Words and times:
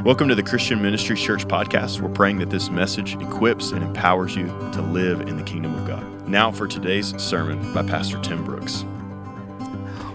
Welcome 0.00 0.26
to 0.30 0.34
the 0.34 0.42
Christian 0.42 0.82
Ministry 0.82 1.14
Church 1.14 1.46
podcast. 1.46 2.00
We're 2.00 2.08
praying 2.08 2.38
that 2.38 2.50
this 2.50 2.70
message 2.70 3.14
equips 3.14 3.70
and 3.70 3.84
empowers 3.84 4.34
you 4.34 4.46
to 4.72 4.82
live 4.82 5.20
in 5.20 5.36
the 5.36 5.44
kingdom 5.44 5.76
of 5.76 5.86
God. 5.86 6.28
Now 6.28 6.50
for 6.50 6.66
today's 6.66 7.16
sermon 7.22 7.72
by 7.72 7.84
Pastor 7.84 8.20
Tim 8.20 8.44
Brooks. 8.44 8.82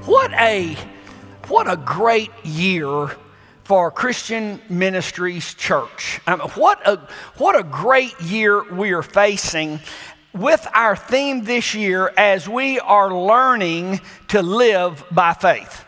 What 0.05 0.33
a 0.33 0.75
what 1.47 1.71
a 1.71 1.77
great 1.77 2.31
year 2.43 3.15
for 3.63 3.89
Christian 3.89 4.59
Ministries 4.67 5.53
Church. 5.53 6.19
Um, 6.27 6.41
what 6.55 6.85
a 6.85 6.97
what 7.37 7.57
a 7.57 7.63
great 7.63 8.19
year 8.19 8.69
we 8.73 8.91
are 8.91 9.03
facing 9.03 9.79
with 10.33 10.67
our 10.73 10.97
theme 10.97 11.45
this 11.45 11.73
year 11.73 12.11
as 12.17 12.49
we 12.49 12.77
are 12.81 13.13
learning 13.13 14.01
to 14.29 14.41
live 14.41 15.05
by 15.11 15.33
faith 15.33 15.85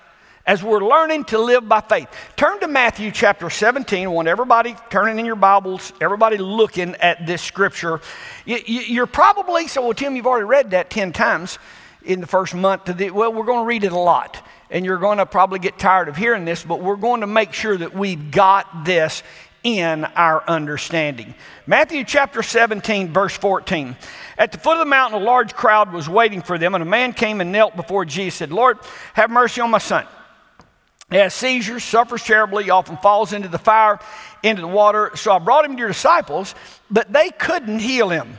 as 0.49 0.63
we're 0.63 0.83
learning 0.83 1.23
to 1.25 1.37
live 1.37 1.69
by 1.69 1.79
faith. 1.79 2.07
Turn 2.35 2.59
to 2.59 2.67
Matthew 2.67 3.11
chapter 3.11 3.51
17. 3.51 4.05
I 4.05 4.07
want 4.07 4.27
everybody 4.27 4.75
turning 4.89 5.19
in 5.19 5.25
your 5.27 5.35
Bibles, 5.35 5.93
everybody 6.01 6.37
looking 6.37 6.95
at 6.95 7.27
this 7.27 7.43
scripture. 7.43 8.01
You, 8.45 9.03
are 9.03 9.05
probably, 9.05 9.67
so 9.67 9.83
well, 9.83 9.93
Tim, 9.93 10.15
you've 10.15 10.25
already 10.25 10.45
read 10.45 10.71
that 10.71 10.89
10 10.89 11.13
times 11.13 11.59
in 12.03 12.19
the 12.19 12.25
first 12.25 12.55
month. 12.55 12.85
The, 12.85 13.11
well, 13.11 13.31
we're 13.31 13.45
going 13.45 13.59
to 13.59 13.67
read 13.67 13.83
it 13.83 13.91
a 13.91 13.99
lot. 13.99 14.43
And 14.71 14.83
you're 14.83 14.97
going 14.97 15.19
to 15.19 15.27
probably 15.27 15.59
get 15.59 15.77
tired 15.77 16.09
of 16.09 16.17
hearing 16.17 16.45
this, 16.45 16.63
but 16.63 16.81
we're 16.81 16.95
going 16.95 17.21
to 17.21 17.27
make 17.27 17.53
sure 17.53 17.77
that 17.77 17.93
we've 17.93 18.31
got 18.31 18.85
this 18.85 19.21
in 19.63 20.03
our 20.03 20.43
understanding. 20.47 21.35
Matthew 21.67 22.03
chapter 22.03 22.41
17, 22.41 23.13
verse 23.13 23.37
14. 23.37 23.95
At 24.39 24.51
the 24.51 24.57
foot 24.57 24.73
of 24.73 24.79
the 24.79 24.85
mountain, 24.85 25.21
a 25.21 25.23
large 25.23 25.53
crowd 25.53 25.93
was 25.93 26.09
waiting 26.09 26.41
for 26.41 26.57
them, 26.57 26.73
and 26.73 26.81
a 26.81 26.87
man 26.87 27.13
came 27.13 27.39
and 27.39 27.51
knelt 27.51 27.75
before 27.75 28.03
Jesus 28.03 28.39
said, 28.39 28.51
Lord, 28.51 28.79
have 29.13 29.29
mercy 29.29 29.61
on 29.61 29.69
my 29.69 29.77
son 29.77 30.07
has 31.17 31.33
seizures, 31.33 31.83
suffers 31.83 32.23
terribly, 32.23 32.69
often 32.69 32.97
falls 32.97 33.33
into 33.33 33.47
the 33.47 33.57
fire, 33.57 33.99
into 34.43 34.61
the 34.61 34.67
water. 34.67 35.11
So 35.15 35.31
I 35.31 35.39
brought 35.39 35.65
him 35.65 35.73
to 35.73 35.79
your 35.79 35.87
disciples, 35.87 36.53
but 36.91 37.11
they 37.11 37.31
couldn't 37.31 37.79
heal 37.79 38.09
him. 38.09 38.37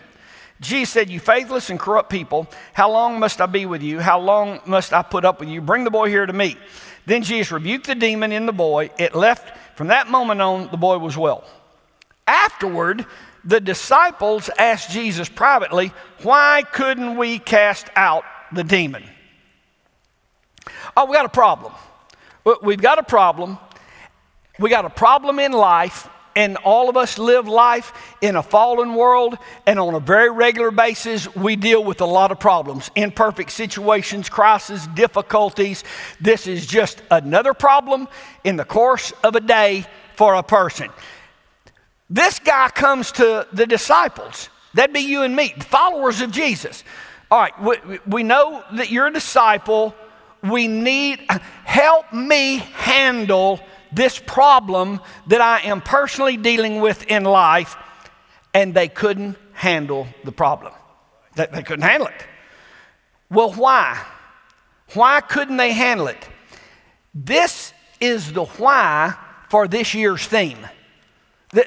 Jesus 0.61 0.93
said, 0.93 1.11
You 1.11 1.19
faithless 1.19 1.71
and 1.71 1.81
corrupt 1.81 2.11
people, 2.11 2.47
how 2.73 2.91
long 2.91 3.19
must 3.19 3.41
I 3.41 3.47
be 3.47 3.67
with 3.67 3.83
you? 3.83 3.99
How 3.99 4.21
long 4.21 4.61
must 4.67 4.93
I 4.93 5.03
put 5.03 5.25
up 5.25 5.41
with 5.41 5.49
you? 5.49 5.61
Bring 5.61 5.85
the 5.85 5.91
boy 5.91 6.09
here 6.09 6.27
to 6.27 6.33
me. 6.33 6.57
Then 7.07 7.23
Jesus 7.23 7.51
rebuked 7.51 7.87
the 7.87 7.95
demon 7.95 8.31
in 8.31 8.47
the 8.47 8.53
boy. 8.53 8.91
It 8.99 9.15
left. 9.15 9.57
From 9.77 9.89
that 9.89 10.09
moment 10.09 10.43
on, 10.43 10.69
the 10.71 10.77
boy 10.77 10.99
was 10.99 11.17
well. 11.17 11.45
Afterward, 12.27 13.07
the 13.45 13.61
disciples 13.61 14.51
asked 14.59 14.91
Jesus 14.91 15.29
privately, 15.29 15.93
Why 16.23 16.63
couldn't 16.71 17.17
we 17.17 17.39
cast 17.39 17.89
out 17.97 18.25
the 18.53 18.63
demon? 18.63 19.05
Oh, 20.97 21.07
we 21.07 21.15
got 21.15 21.25
a 21.25 21.31
problem. 21.31 21.73
We've 22.63 22.81
got 22.81 22.99
a 22.99 23.03
problem. 23.03 23.59
We 24.59 24.71
got 24.71 24.85
a 24.85 24.91
problem 24.91 25.39
in 25.39 25.53
life, 25.53 26.09
and 26.37 26.57
all 26.59 26.89
of 26.89 26.97
us 26.97 27.19
live 27.19 27.49
life 27.49 27.93
in 28.21 28.37
a 28.37 28.43
fallen 28.43 28.95
world, 28.95 29.37
and 29.67 29.79
on 29.79 29.95
a 29.95 30.01
very 30.01 30.31
regular 30.31 30.71
basis, 30.71 31.35
we 31.35 31.57
deal 31.57 31.83
with 31.83 32.01
a 32.01 32.07
lot 32.07 32.31
of 32.31 32.39
problems 32.39 32.91
imperfect 32.95 33.51
situations, 33.51 34.29
crises, 34.29 34.87
difficulties. 34.89 35.85
This 36.21 36.47
is 36.47 36.67
just 36.67 37.03
another 37.11 37.55
problem 37.55 38.09
in 38.45 38.57
the 38.57 38.65
course 38.65 39.13
of 39.25 39.35
a 39.35 39.41
day 39.41 39.87
for 40.17 40.35
a 40.35 40.43
person. 40.43 40.91
This 42.09 42.39
guy 42.39 42.69
comes 42.71 43.13
to 43.13 43.47
the 43.53 43.67
disciples. 43.67 44.49
That'd 44.75 44.95
be 44.95 45.01
you 45.01 45.23
and 45.23 45.35
me, 45.35 45.55
followers 45.61 46.21
of 46.21 46.31
Jesus. 46.31 46.85
All 47.31 47.41
right, 47.41 47.63
we, 47.63 47.99
we 48.07 48.23
know 48.23 48.65
that 48.73 48.91
you're 48.91 49.07
a 49.07 49.13
disciple 49.13 49.95
we 50.43 50.69
need 50.69 51.21
help 51.65 52.13
me 52.13 52.59
handle 52.59 53.61
this 53.93 54.19
problem 54.19 55.01
that 55.27 55.41
I 55.41 55.61
am 55.61 55.81
personally 55.81 56.37
dealing 56.37 56.81
with 56.81 57.07
in 57.07 57.25
life, 57.25 57.77
and 58.55 58.73
they 58.73 58.89
couldn't 58.89 59.37
handle 59.53 60.07
the 60.25 60.33
problem. 60.33 60.73
They, 61.37 61.47
they 61.47 61.63
couldn't 61.63 61.85
handle 61.85 62.09
it. 62.09 62.27
Well, 63.31 63.53
why? 63.53 64.03
Why 64.95 65.21
couldn't 65.21 65.57
they 65.57 65.73
handle 65.73 66.09
it? 66.09 66.29
This 67.15 67.73
is 68.01 68.33
the 68.33 68.45
why 68.45 69.15
for 69.49 69.69
this 69.69 69.95
year's 69.95 70.27
theme. 70.27 70.59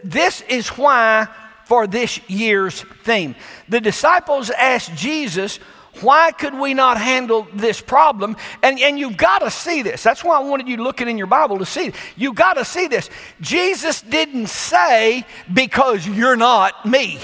This 0.03 0.41
is 0.41 0.69
why 0.69 1.27
for 1.65 1.87
this 1.87 2.19
year's 2.29 2.81
theme. 3.03 3.35
The 3.69 3.81
disciples 3.81 4.49
asked 4.49 4.95
Jesus, 4.95 5.59
why 6.01 6.31
could 6.31 6.57
we 6.57 6.73
not 6.73 6.97
handle 6.97 7.47
this 7.53 7.79
problem? 7.79 8.35
And, 8.61 8.79
and 8.79 8.97
you've 8.97 9.17
got 9.17 9.39
to 9.39 9.51
see 9.51 9.81
this. 9.81 10.03
That's 10.03 10.23
why 10.23 10.37
I 10.37 10.39
wanted 10.39 10.67
you 10.67 10.77
looking 10.77 11.07
in 11.07 11.17
your 11.17 11.27
Bible 11.27 11.59
to 11.59 11.65
see. 11.65 11.93
You've 12.15 12.35
got 12.35 12.53
to 12.53 12.65
see 12.65 12.87
this. 12.87 13.09
Jesus 13.41 14.01
didn't 14.01 14.47
say, 14.47 15.25
because 15.53 16.07
you're 16.07 16.35
not 16.35 16.85
me. 16.85 17.19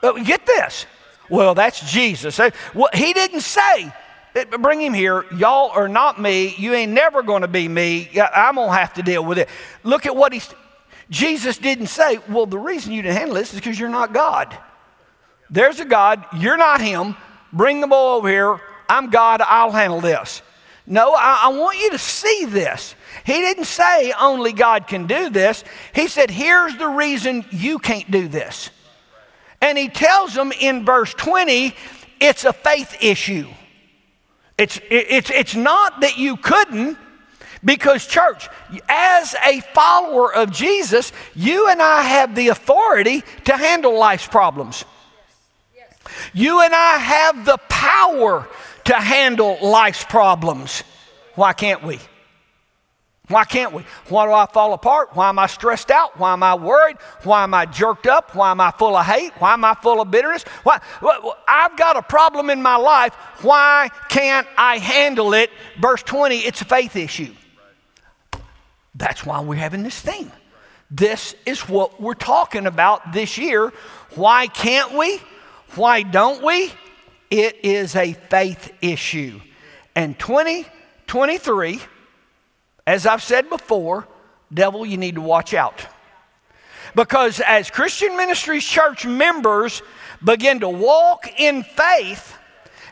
But 0.00 0.24
get 0.24 0.46
this. 0.46 0.86
Well, 1.28 1.54
that's 1.54 1.90
Jesus. 1.90 2.38
Eh, 2.38 2.50
well, 2.74 2.88
he 2.94 3.12
didn't 3.12 3.40
say, 3.40 3.92
eh, 4.34 4.44
bring 4.44 4.80
him 4.80 4.94
here. 4.94 5.24
Y'all 5.34 5.70
are 5.70 5.88
not 5.88 6.20
me. 6.20 6.54
You 6.56 6.74
ain't 6.74 6.92
never 6.92 7.22
going 7.22 7.42
to 7.42 7.48
be 7.48 7.68
me. 7.68 8.08
I'm 8.34 8.54
going 8.54 8.68
to 8.68 8.74
have 8.74 8.94
to 8.94 9.02
deal 9.02 9.24
with 9.24 9.38
it. 9.38 9.48
Look 9.82 10.06
at 10.06 10.14
what 10.14 10.32
he's. 10.32 10.48
Jesus 11.10 11.58
didn't 11.58 11.86
say, 11.86 12.18
well, 12.28 12.46
the 12.46 12.58
reason 12.58 12.92
you 12.92 13.02
didn't 13.02 13.16
handle 13.16 13.36
this 13.36 13.52
is 13.52 13.60
because 13.60 13.78
you're 13.78 13.88
not 13.88 14.12
God. 14.12 14.56
There's 15.50 15.80
a 15.80 15.84
God, 15.84 16.24
you're 16.36 16.56
not 16.56 16.80
Him. 16.80 17.16
Bring 17.52 17.80
the 17.80 17.86
boy 17.86 18.14
over 18.14 18.28
here. 18.28 18.60
I'm 18.88 19.10
God, 19.10 19.40
I'll 19.40 19.72
handle 19.72 20.00
this. 20.00 20.42
No, 20.86 21.14
I, 21.14 21.42
I, 21.44 21.48
want 21.48 21.78
you 21.78 21.90
to 21.90 21.98
see 21.98 22.44
this. 22.44 22.94
He 23.24 23.32
didn't 23.32 23.64
say 23.64 24.12
only 24.12 24.52
God 24.52 24.86
can 24.86 25.06
do 25.06 25.30
this. 25.30 25.64
He 25.92 26.06
said, 26.06 26.30
here's 26.30 26.76
the 26.76 26.86
reason 26.86 27.44
you 27.50 27.80
can't 27.80 28.08
do 28.08 28.28
this. 28.28 28.70
And 29.60 29.76
he 29.76 29.88
tells 29.88 30.34
them 30.34 30.52
in 30.52 30.84
verse 30.84 31.12
20, 31.14 31.74
it's 32.20 32.44
a 32.44 32.52
faith 32.52 32.96
issue. 33.00 33.48
It's, 34.58 34.80
it's, 34.88 35.30
it's 35.30 35.56
not 35.56 36.02
that 36.02 36.18
you 36.18 36.36
couldn't, 36.36 36.96
because, 37.64 38.06
church, 38.06 38.48
as 38.88 39.34
a 39.44 39.60
follower 39.74 40.32
of 40.32 40.52
Jesus, 40.52 41.12
you 41.34 41.68
and 41.68 41.82
I 41.82 42.02
have 42.02 42.34
the 42.36 42.48
authority 42.48 43.24
to 43.46 43.56
handle 43.56 43.98
life's 43.98 44.26
problems. 44.26 44.84
You 46.32 46.60
and 46.62 46.74
I 46.74 46.98
have 46.98 47.44
the 47.44 47.58
power 47.68 48.48
to 48.84 48.94
handle 48.94 49.58
life's 49.60 50.04
problems. 50.04 50.82
Why 51.34 51.52
can't 51.52 51.82
we? 51.82 51.98
Why 53.28 53.44
can't 53.44 53.72
we? 53.72 53.82
Why 54.08 54.26
do 54.26 54.32
I 54.32 54.46
fall 54.46 54.72
apart? 54.72 55.10
Why 55.14 55.28
am 55.28 55.38
I 55.38 55.48
stressed 55.48 55.90
out? 55.90 56.16
Why 56.16 56.32
am 56.32 56.44
I 56.44 56.54
worried? 56.54 56.96
Why 57.24 57.42
am 57.42 57.54
I 57.54 57.66
jerked 57.66 58.06
up? 58.06 58.36
Why 58.36 58.52
am 58.52 58.60
I 58.60 58.70
full 58.70 58.94
of 58.94 59.04
hate? 59.04 59.32
Why 59.40 59.52
am 59.52 59.64
I 59.64 59.74
full 59.74 60.00
of 60.00 60.10
bitterness? 60.12 60.44
Why? 60.62 60.78
I've 61.48 61.76
got 61.76 61.96
a 61.96 62.02
problem 62.02 62.50
in 62.50 62.62
my 62.62 62.76
life. 62.76 63.14
Why 63.42 63.90
can't 64.08 64.46
I 64.56 64.78
handle 64.78 65.34
it? 65.34 65.50
Verse 65.80 66.04
20, 66.04 66.38
it's 66.38 66.60
a 66.60 66.64
faith 66.64 66.94
issue. 66.94 67.34
That's 68.94 69.26
why 69.26 69.40
we're 69.40 69.56
having 69.56 69.82
this 69.82 70.00
theme. 70.00 70.30
This 70.88 71.34
is 71.44 71.68
what 71.68 72.00
we're 72.00 72.14
talking 72.14 72.66
about 72.66 73.12
this 73.12 73.36
year. 73.38 73.72
Why 74.14 74.46
can't 74.46 74.96
we? 74.96 75.20
Why 75.74 76.02
don't 76.02 76.42
we? 76.42 76.72
It 77.30 77.64
is 77.64 77.96
a 77.96 78.12
faith 78.12 78.72
issue. 78.80 79.40
And 79.94 80.18
2023, 80.18 81.80
as 82.86 83.06
I've 83.06 83.22
said 83.22 83.48
before, 83.48 84.06
devil, 84.52 84.86
you 84.86 84.96
need 84.96 85.16
to 85.16 85.20
watch 85.20 85.54
out. 85.54 85.84
Because 86.94 87.40
as 87.40 87.70
Christian 87.70 88.16
Ministries 88.16 88.64
Church 88.64 89.04
members 89.04 89.82
begin 90.24 90.60
to 90.60 90.68
walk 90.68 91.28
in 91.38 91.62
faith, 91.62 92.36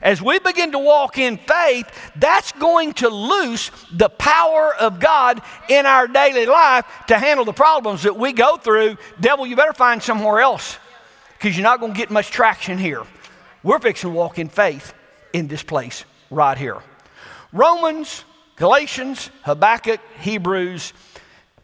as 0.02 0.20
we 0.20 0.38
begin 0.38 0.72
to 0.72 0.78
walk 0.78 1.16
in 1.16 1.38
faith, 1.38 1.86
that's 2.16 2.52
going 2.52 2.92
to 2.94 3.08
loose 3.08 3.70
the 3.92 4.10
power 4.10 4.74
of 4.74 5.00
God 5.00 5.40
in 5.70 5.86
our 5.86 6.06
daily 6.06 6.44
life 6.44 6.84
to 7.06 7.18
handle 7.18 7.46
the 7.46 7.54
problems 7.54 8.02
that 8.02 8.16
we 8.16 8.32
go 8.32 8.58
through. 8.58 8.98
Devil, 9.20 9.46
you 9.46 9.56
better 9.56 9.72
find 9.72 10.02
somewhere 10.02 10.40
else 10.40 10.78
because 11.44 11.58
you're 11.58 11.62
not 11.62 11.78
going 11.78 11.92
to 11.92 11.98
get 11.98 12.10
much 12.10 12.30
traction 12.30 12.78
here. 12.78 13.02
We're 13.62 13.78
fixing 13.78 14.08
to 14.08 14.16
walk 14.16 14.38
in 14.38 14.48
faith 14.48 14.94
in 15.34 15.46
this 15.46 15.62
place 15.62 16.06
right 16.30 16.56
here. 16.56 16.78
Romans, 17.52 18.24
Galatians, 18.56 19.28
Habakkuk, 19.42 20.00
Hebrews, 20.20 20.94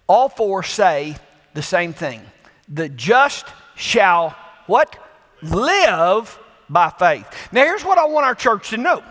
all 0.07 0.29
four 0.29 0.63
say 0.63 1.17
the 1.55 1.63
same 1.63 1.95
thing. 1.95 2.21
The 2.69 2.91
just 2.91 3.47
shall 3.75 4.37
what? 4.67 4.99
Live 5.41 6.39
by 6.69 6.91
faith. 6.91 7.27
Now, 7.51 7.65
here's 7.65 7.83
what 7.83 7.97
I 7.97 8.05
want 8.05 8.27
our 8.27 8.35
church 8.35 8.69
to 8.71 8.77
know. 8.77 9.03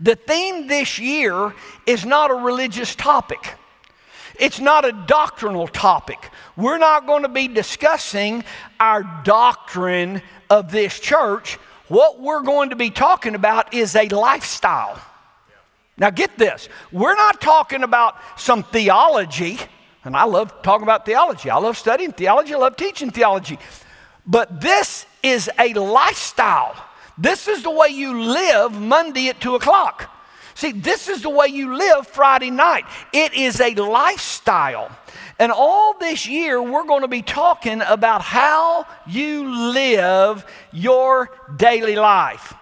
The 0.00 0.16
theme 0.16 0.66
this 0.66 0.98
year 0.98 1.54
is 1.86 2.04
not 2.04 2.30
a 2.30 2.34
religious 2.34 2.94
topic. 2.94 3.54
It's 4.38 4.60
not 4.60 4.84
a 4.84 4.92
doctrinal 5.06 5.68
topic. 5.68 6.30
We're 6.56 6.78
not 6.78 7.06
going 7.06 7.22
to 7.22 7.28
be 7.28 7.48
discussing 7.48 8.44
our 8.78 9.02
doctrine 9.24 10.22
of 10.48 10.70
this 10.70 10.98
church. 10.98 11.54
What 11.88 12.20
we're 12.20 12.42
going 12.42 12.70
to 12.70 12.76
be 12.76 12.90
talking 12.90 13.34
about 13.34 13.74
is 13.74 13.96
a 13.96 14.08
lifestyle. 14.08 15.00
Now, 15.96 16.10
get 16.10 16.38
this 16.38 16.68
we're 16.92 17.16
not 17.16 17.40
talking 17.40 17.82
about 17.82 18.16
some 18.36 18.62
theology, 18.62 19.58
And 20.04 20.16
I 20.16 20.24
love 20.24 20.62
talking 20.62 20.84
about 20.84 21.04
theology. 21.04 21.50
I 21.50 21.58
love 21.58 21.76
studying 21.76 22.12
theology. 22.12 22.54
I 22.54 22.58
love 22.58 22.76
teaching 22.76 23.10
theology. 23.10 23.58
But 24.26 24.60
this 24.60 25.06
is 25.22 25.50
a 25.58 25.74
lifestyle. 25.74 26.74
This 27.18 27.48
is 27.48 27.62
the 27.62 27.70
way 27.70 27.88
you 27.88 28.22
live 28.22 28.80
Monday 28.80 29.28
at 29.28 29.40
2 29.40 29.56
o'clock. 29.56 30.10
See, 30.60 30.72
this 30.72 31.08
is 31.08 31.22
the 31.22 31.30
way 31.30 31.46
you 31.46 31.74
live 31.74 32.06
Friday 32.06 32.50
night. 32.50 32.84
It 33.14 33.32
is 33.32 33.62
a 33.62 33.74
lifestyle. 33.76 34.94
And 35.38 35.50
all 35.50 35.94
this 35.94 36.28
year, 36.28 36.60
we're 36.62 36.84
going 36.84 37.00
to 37.00 37.08
be 37.08 37.22
talking 37.22 37.80
about 37.80 38.20
how 38.20 38.86
you 39.06 39.48
live 39.48 40.44
your 40.70 41.30
daily 41.56 41.96
life. 41.96 42.52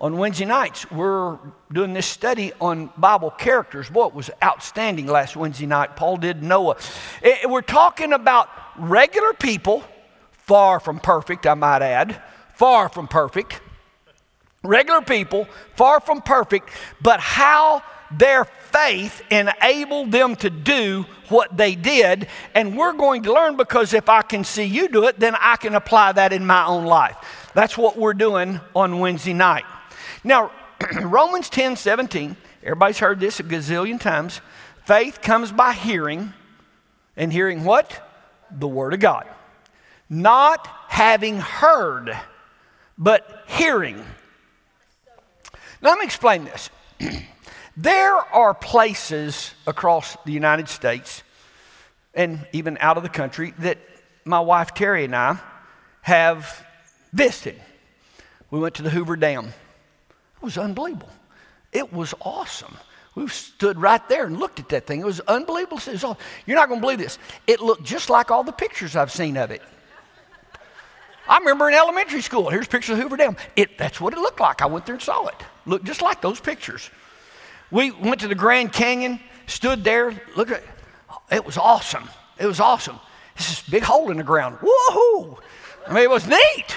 On 0.00 0.16
Wednesday 0.16 0.46
nights, 0.46 0.90
we're 0.90 1.38
doing 1.72 1.92
this 1.94 2.08
study 2.08 2.52
on 2.60 2.90
Bible 2.96 3.30
characters. 3.30 3.88
Boy, 3.88 4.06
it 4.06 4.14
was 4.14 4.30
outstanding 4.42 5.06
last 5.06 5.36
Wednesday 5.36 5.66
night. 5.66 5.94
Paul 5.94 6.16
did 6.16 6.42
Noah. 6.42 6.76
It, 7.22 7.48
we're 7.48 7.62
talking 7.62 8.12
about 8.12 8.48
regular 8.76 9.32
people, 9.32 9.84
far 10.32 10.80
from 10.80 10.98
perfect, 10.98 11.46
I 11.46 11.54
might 11.54 11.82
add, 11.82 12.20
far 12.54 12.88
from 12.88 13.06
perfect. 13.06 13.60
Regular 14.68 15.00
people, 15.00 15.48
far 15.76 15.98
from 15.98 16.20
perfect, 16.20 16.68
but 17.00 17.20
how 17.20 17.82
their 18.10 18.44
faith 18.44 19.22
enabled 19.30 20.12
them 20.12 20.36
to 20.36 20.50
do 20.50 21.06
what 21.30 21.56
they 21.56 21.74
did. 21.74 22.28
And 22.54 22.76
we're 22.76 22.92
going 22.92 23.22
to 23.22 23.32
learn 23.32 23.56
because 23.56 23.94
if 23.94 24.10
I 24.10 24.20
can 24.20 24.44
see 24.44 24.64
you 24.64 24.88
do 24.88 25.04
it, 25.04 25.18
then 25.18 25.34
I 25.40 25.56
can 25.56 25.74
apply 25.74 26.12
that 26.12 26.34
in 26.34 26.46
my 26.46 26.66
own 26.66 26.84
life. 26.84 27.16
That's 27.54 27.78
what 27.78 27.96
we're 27.96 28.12
doing 28.12 28.60
on 28.76 29.00
Wednesday 29.00 29.32
night. 29.32 29.64
Now, 30.22 30.52
Romans 31.00 31.48
10 31.48 31.76
17, 31.76 32.36
everybody's 32.62 32.98
heard 32.98 33.20
this 33.20 33.40
a 33.40 33.44
gazillion 33.44 33.98
times. 33.98 34.42
Faith 34.84 35.22
comes 35.22 35.50
by 35.50 35.72
hearing, 35.72 36.34
and 37.16 37.32
hearing 37.32 37.64
what? 37.64 38.06
The 38.50 38.68
Word 38.68 38.92
of 38.92 39.00
God. 39.00 39.26
Not 40.10 40.66
having 40.88 41.38
heard, 41.38 42.14
but 42.98 43.44
hearing. 43.46 44.04
Now, 45.80 45.90
let 45.90 45.98
me 45.98 46.04
explain 46.04 46.44
this. 46.44 46.70
There 47.80 48.16
are 48.16 48.54
places 48.54 49.54
across 49.64 50.16
the 50.24 50.32
United 50.32 50.68
States 50.68 51.22
and 52.12 52.44
even 52.52 52.76
out 52.80 52.96
of 52.96 53.04
the 53.04 53.08
country 53.08 53.54
that 53.60 53.78
my 54.24 54.40
wife 54.40 54.74
Terry 54.74 55.04
and 55.04 55.14
I 55.14 55.38
have 56.00 56.66
visited. 57.12 57.62
We 58.50 58.58
went 58.58 58.74
to 58.74 58.82
the 58.82 58.90
Hoover 58.90 59.14
Dam. 59.14 59.46
It 59.46 60.42
was 60.42 60.58
unbelievable. 60.58 61.08
It 61.70 61.92
was 61.92 62.14
awesome. 62.20 62.76
We 63.14 63.28
stood 63.28 63.80
right 63.80 64.06
there 64.08 64.26
and 64.26 64.40
looked 64.40 64.58
at 64.58 64.70
that 64.70 64.88
thing. 64.88 65.00
It 65.00 65.06
was 65.06 65.20
unbelievable. 65.20 65.78
It 65.78 65.92
was 65.92 66.02
all, 66.02 66.18
you're 66.46 66.56
not 66.56 66.68
going 66.68 66.80
to 66.80 66.84
believe 66.84 66.98
this. 66.98 67.16
It 67.46 67.60
looked 67.60 67.84
just 67.84 68.10
like 68.10 68.32
all 68.32 68.42
the 68.42 68.50
pictures 68.50 68.96
I've 68.96 69.12
seen 69.12 69.36
of 69.36 69.52
it. 69.52 69.62
I 71.28 71.38
remember 71.38 71.68
in 71.68 71.74
elementary 71.76 72.22
school, 72.22 72.50
here's 72.50 72.66
pictures 72.66 72.98
of 72.98 73.02
Hoover 73.02 73.16
Dam. 73.16 73.36
It, 73.54 73.78
that's 73.78 74.00
what 74.00 74.14
it 74.14 74.18
looked 74.18 74.40
like. 74.40 74.62
I 74.62 74.66
went 74.66 74.84
there 74.84 74.96
and 74.96 75.02
saw 75.02 75.26
it. 75.26 75.36
Looked 75.68 75.84
just 75.84 76.00
like 76.00 76.22
those 76.22 76.40
pictures. 76.40 76.90
We 77.70 77.90
went 77.90 78.22
to 78.22 78.28
the 78.28 78.34
Grand 78.34 78.72
Canyon, 78.72 79.20
stood 79.46 79.84
there, 79.84 80.20
look 80.34 80.50
at 80.50 80.62
it 81.30 81.44
was 81.44 81.58
awesome. 81.58 82.08
It 82.38 82.46
was 82.46 82.58
awesome. 82.58 82.98
This 83.36 83.52
is 83.52 83.68
big 83.68 83.82
hole 83.82 84.10
in 84.10 84.16
the 84.16 84.22
ground. 84.22 84.58
Woohoo! 84.58 85.38
I 85.86 85.92
mean, 85.92 86.04
it 86.04 86.10
was 86.10 86.26
neat. 86.26 86.76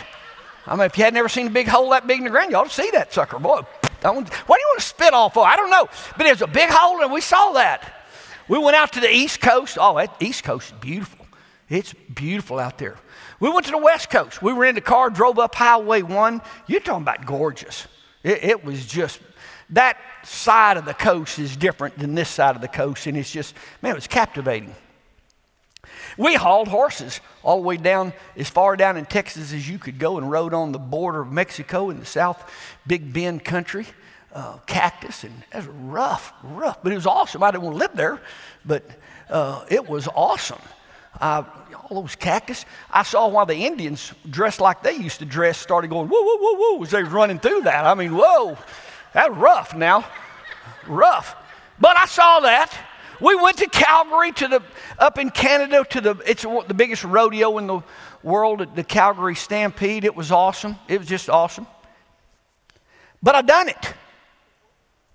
I 0.67 0.75
mean, 0.75 0.85
if 0.85 0.97
you 0.97 1.05
had 1.05 1.13
never 1.13 1.29
seen 1.29 1.47
a 1.47 1.49
big 1.49 1.67
hole 1.67 1.89
that 1.91 2.05
big 2.05 2.17
in 2.17 2.25
the 2.25 2.29
ground, 2.29 2.51
you 2.51 2.57
ought 2.57 2.67
to 2.67 2.73
see 2.73 2.91
that 2.91 3.13
sucker. 3.13 3.39
Boy, 3.39 3.61
why 4.01 4.11
do 4.11 4.11
you 4.11 4.21
want 4.45 4.79
to 4.79 4.85
spit 4.85 5.13
off 5.13 5.33
for? 5.35 5.45
I 5.45 5.55
don't 5.55 5.69
know. 5.69 5.87
But 6.17 6.25
it 6.25 6.31
was 6.31 6.41
a 6.41 6.47
big 6.47 6.69
hole, 6.69 7.01
and 7.01 7.11
we 7.11 7.21
saw 7.21 7.53
that. 7.53 8.03
We 8.49 8.59
went 8.59 8.75
out 8.75 8.91
to 8.93 8.99
the 8.99 9.09
East 9.09 9.39
Coast. 9.39 9.77
Oh, 9.79 9.95
that 9.95 10.15
East 10.19 10.43
Coast 10.43 10.73
is 10.73 10.79
beautiful. 10.79 11.25
It's 11.69 11.93
beautiful 12.13 12.59
out 12.59 12.77
there. 12.77 12.97
We 13.39 13.49
went 13.49 13.65
to 13.67 13.71
the 13.71 13.77
West 13.77 14.09
Coast. 14.09 14.41
We 14.41 14.51
were 14.51 14.65
in 14.65 14.75
the 14.75 14.81
car, 14.81 15.09
drove 15.09 15.39
up 15.39 15.55
Highway 15.55 16.01
1. 16.01 16.41
You're 16.67 16.81
talking 16.81 17.03
about 17.03 17.25
gorgeous. 17.25 17.87
It, 18.23 18.43
it 18.43 18.65
was 18.65 18.85
just 18.85 19.19
that 19.71 19.97
side 20.23 20.77
of 20.77 20.85
the 20.85 20.93
coast 20.93 21.39
is 21.39 21.55
different 21.55 21.97
than 21.97 22.15
this 22.15 22.29
side 22.29 22.55
of 22.55 22.61
the 22.61 22.67
coast, 22.67 23.07
and 23.07 23.17
it's 23.17 23.31
just, 23.31 23.55
man, 23.81 23.93
it 23.93 23.95
was 23.95 24.07
captivating. 24.07 24.75
We 26.17 26.35
hauled 26.35 26.67
horses 26.67 27.21
all 27.41 27.61
the 27.61 27.67
way 27.67 27.77
down 27.77 28.13
as 28.35 28.49
far 28.49 28.75
down 28.75 28.97
in 28.97 29.05
Texas 29.05 29.53
as 29.53 29.67
you 29.69 29.79
could 29.79 29.97
go 29.97 30.17
and 30.17 30.29
rode 30.29 30.53
on 30.53 30.71
the 30.71 30.79
border 30.79 31.21
of 31.21 31.31
Mexico 31.31 31.89
in 31.89 31.99
the 31.99 32.05
South 32.05 32.51
Big 32.85 33.13
Bend 33.13 33.43
country, 33.45 33.87
uh, 34.33 34.57
cactus, 34.65 35.23
and 35.23 35.43
it 35.53 35.57
was 35.57 35.67
rough, 35.67 36.33
rough, 36.43 36.83
but 36.83 36.91
it 36.91 36.95
was 36.95 37.07
awesome. 37.07 37.43
I 37.43 37.51
didn't 37.51 37.63
want 37.63 37.75
to 37.75 37.79
live 37.79 37.95
there, 37.95 38.21
but 38.65 38.83
uh, 39.29 39.65
it 39.69 39.87
was 39.87 40.07
awesome. 40.13 40.61
Uh, 41.21 41.43
all 41.89 42.01
those 42.01 42.15
cactus. 42.15 42.65
I 42.89 43.03
saw 43.03 43.27
while 43.27 43.45
the 43.45 43.55
Indians 43.55 44.13
dressed 44.29 44.59
like 44.59 44.81
they 44.81 44.95
used 44.95 45.19
to 45.19 45.25
dress 45.25 45.57
started 45.57 45.89
going 45.89 46.07
whoa, 46.09 46.21
whoa, 46.21 46.37
whoa, 46.37 46.55
whoa 46.77 46.83
as 46.83 46.91
they 46.91 47.03
was 47.03 47.11
running 47.11 47.37
through 47.37 47.61
that. 47.61 47.85
I 47.85 47.93
mean, 47.93 48.15
whoa. 48.15 48.57
That's 49.13 49.29
rough 49.35 49.75
now. 49.75 50.05
Rough. 50.87 51.35
But 51.79 51.97
I 51.97 52.05
saw 52.05 52.39
that. 52.41 52.73
We 53.19 53.35
went 53.35 53.57
to 53.57 53.67
Calgary 53.67 54.31
to 54.31 54.47
the 54.47 54.63
up 54.97 55.19
in 55.19 55.29
Canada 55.29 55.85
to 55.91 56.01
the 56.01 56.15
it's 56.25 56.41
the 56.41 56.73
biggest 56.75 57.03
rodeo 57.03 57.57
in 57.59 57.67
the 57.67 57.81
world, 58.23 58.75
the 58.75 58.83
Calgary 58.83 59.35
Stampede. 59.35 60.05
It 60.05 60.15
was 60.15 60.31
awesome. 60.31 60.75
It 60.87 60.97
was 60.97 61.07
just 61.07 61.29
awesome. 61.29 61.67
But 63.21 63.35
I've 63.35 63.45
done 63.45 63.69
it. 63.69 63.93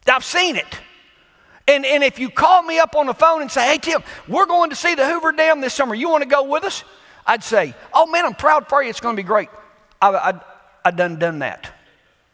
I've 0.07 0.25
seen 0.25 0.55
it. 0.55 0.81
And, 1.69 1.85
and 1.85 2.05
if 2.05 2.19
you 2.19 2.31
call 2.31 2.63
me 2.63 2.79
up 2.79 2.95
on 2.95 3.07
the 3.07 3.15
phone 3.15 3.43
and 3.43 3.51
say, 3.51 3.67
hey, 3.67 3.79
Tim, 3.79 4.03
we're 4.29 4.47
going 4.47 4.71
to 4.71 4.77
see 4.77 4.95
the 4.95 5.07
Hoover 5.07 5.33
Dam 5.33 5.61
this 5.61 5.75
summer. 5.75 5.95
You 5.95 6.09
want 6.09 6.23
to 6.23 6.29
go 6.29 6.45
with 6.45 6.65
us? 6.65 6.85
I'd 7.27 7.43
say, 7.43 7.75
oh, 7.93 8.07
man, 8.07 8.25
I'm 8.25 8.35
proud 8.35 8.69
for 8.69 8.83
you. 8.83 8.89
It's 8.89 9.01
going 9.01 9.17
to 9.17 9.23
be 9.23 9.27
great. 9.27 9.49
I, 10.01 10.11
I, 10.11 10.41
I 10.85 10.91
done 10.93 11.19
done 11.19 11.41
that. 11.41 11.73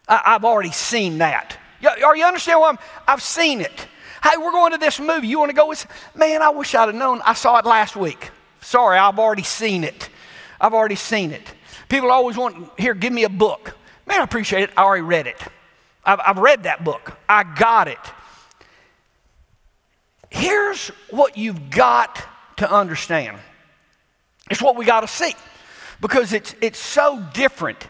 I, 0.07 0.33
have 0.33 0.45
already 0.45 0.71
seen 0.71 1.17
that. 1.19 1.57
Are 2.05 2.15
you 2.15 2.25
understand 2.25 2.61
I'm, 2.63 2.77
I've 3.07 3.21
seen 3.21 3.61
it. 3.61 3.87
Hey, 4.21 4.37
we're 4.37 4.51
going 4.51 4.71
to 4.73 4.77
this 4.77 4.99
movie. 4.99 5.27
You 5.27 5.39
want 5.39 5.49
to 5.49 5.55
go 5.55 5.67
with? 5.67 5.85
Man, 6.15 6.41
I 6.41 6.49
wish 6.49 6.75
I'd 6.75 6.85
have 6.87 6.95
known. 6.95 7.21
I 7.25 7.33
saw 7.33 7.57
it 7.57 7.65
last 7.65 7.95
week. 7.95 8.29
Sorry, 8.61 8.97
I've 8.97 9.19
already 9.19 9.43
seen 9.43 9.83
it. 9.83 10.09
I've 10.61 10.73
already 10.73 10.95
seen 10.95 11.31
it. 11.31 11.53
People 11.89 12.11
always 12.11 12.37
want, 12.37 12.69
here, 12.79 12.93
give 12.93 13.11
me 13.11 13.23
a 13.23 13.29
book. 13.29 13.75
Man, 14.05 14.21
I 14.21 14.23
appreciate 14.23 14.63
it. 14.63 14.71
I 14.77 14.83
already 14.83 15.01
read 15.01 15.27
it. 15.27 15.41
I've, 16.05 16.19
I've 16.25 16.37
read 16.37 16.63
that 16.63 16.83
book. 16.83 17.17
I 17.27 17.43
got 17.43 17.87
it. 17.87 17.99
Here's 20.33 20.87
what 21.11 21.37
you've 21.37 21.69
got 21.69 22.19
to 22.57 22.69
understand. 22.69 23.37
It's 24.49 24.63
what 24.63 24.75
we 24.75 24.83
got 24.83 25.01
to 25.01 25.07
see 25.07 25.35
because 26.01 26.33
it's, 26.33 26.55
it's 26.59 26.79
so 26.79 27.23
different 27.35 27.87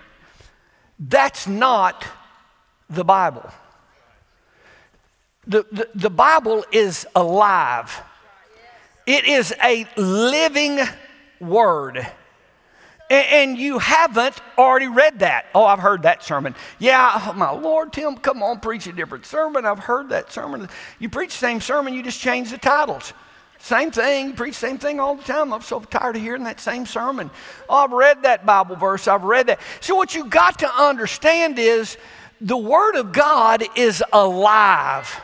that's 0.99 1.47
not 1.47 2.05
the 2.89 3.05
Bible. 3.05 3.49
The, 5.47 5.65
the, 5.71 5.87
the, 5.95 6.09
Bible 6.09 6.65
is 6.73 7.07
alive, 7.15 8.01
it 9.07 9.23
is 9.23 9.53
a 9.63 9.87
living 9.95 10.81
word. 11.39 12.05
And, 13.09 13.57
you 13.59 13.77
haven't 13.77 14.35
already 14.57 14.87
read 14.87 15.19
that. 15.19 15.45
Oh, 15.53 15.65
I've 15.65 15.79
heard 15.79 16.03
that 16.03 16.23
sermon. 16.23 16.55
Yeah, 16.79 17.21
oh, 17.27 17.33
my 17.33 17.51
Lord, 17.51 17.93
Tim, 17.93 18.17
come 18.17 18.41
on, 18.41 18.59
preach 18.59 18.87
a 18.87 18.91
different 18.91 19.25
sermon. 19.25 19.65
I've 19.65 19.79
heard 19.79 20.09
that 20.09 20.31
sermon. 20.31 20.67
You 20.99 21.09
preach 21.09 21.31
the 21.31 21.37
same 21.37 21.61
sermon, 21.61 21.93
you 21.93 22.01
just 22.01 22.19
change 22.19 22.49
the 22.49 22.57
titles. 22.57 23.13
Same 23.59 23.91
thing, 23.91 24.29
you 24.29 24.33
preach 24.33 24.59
the 24.59 24.67
same 24.67 24.77
thing 24.77 24.99
all 24.99 25.15
the 25.15 25.23
time. 25.23 25.53
I'm 25.53 25.61
so 25.61 25.79
tired 25.79 26.15
of 26.15 26.21
hearing 26.21 26.43
that 26.45 26.59
same 26.59 26.85
sermon. 26.85 27.29
Oh, 27.69 27.75
I've 27.75 27.91
read 27.91 28.23
that 28.23 28.45
Bible 28.45 28.75
verse, 28.75 29.07
I've 29.07 29.23
read 29.23 29.47
that. 29.47 29.59
So, 29.79 29.95
what 29.95 30.15
you 30.15 30.25
got 30.25 30.59
to 30.59 30.73
understand 30.73 31.59
is 31.59 31.97
the 32.41 32.57
Word 32.57 32.95
of 32.95 33.11
God 33.11 33.63
is 33.75 34.03
alive. 34.11 35.21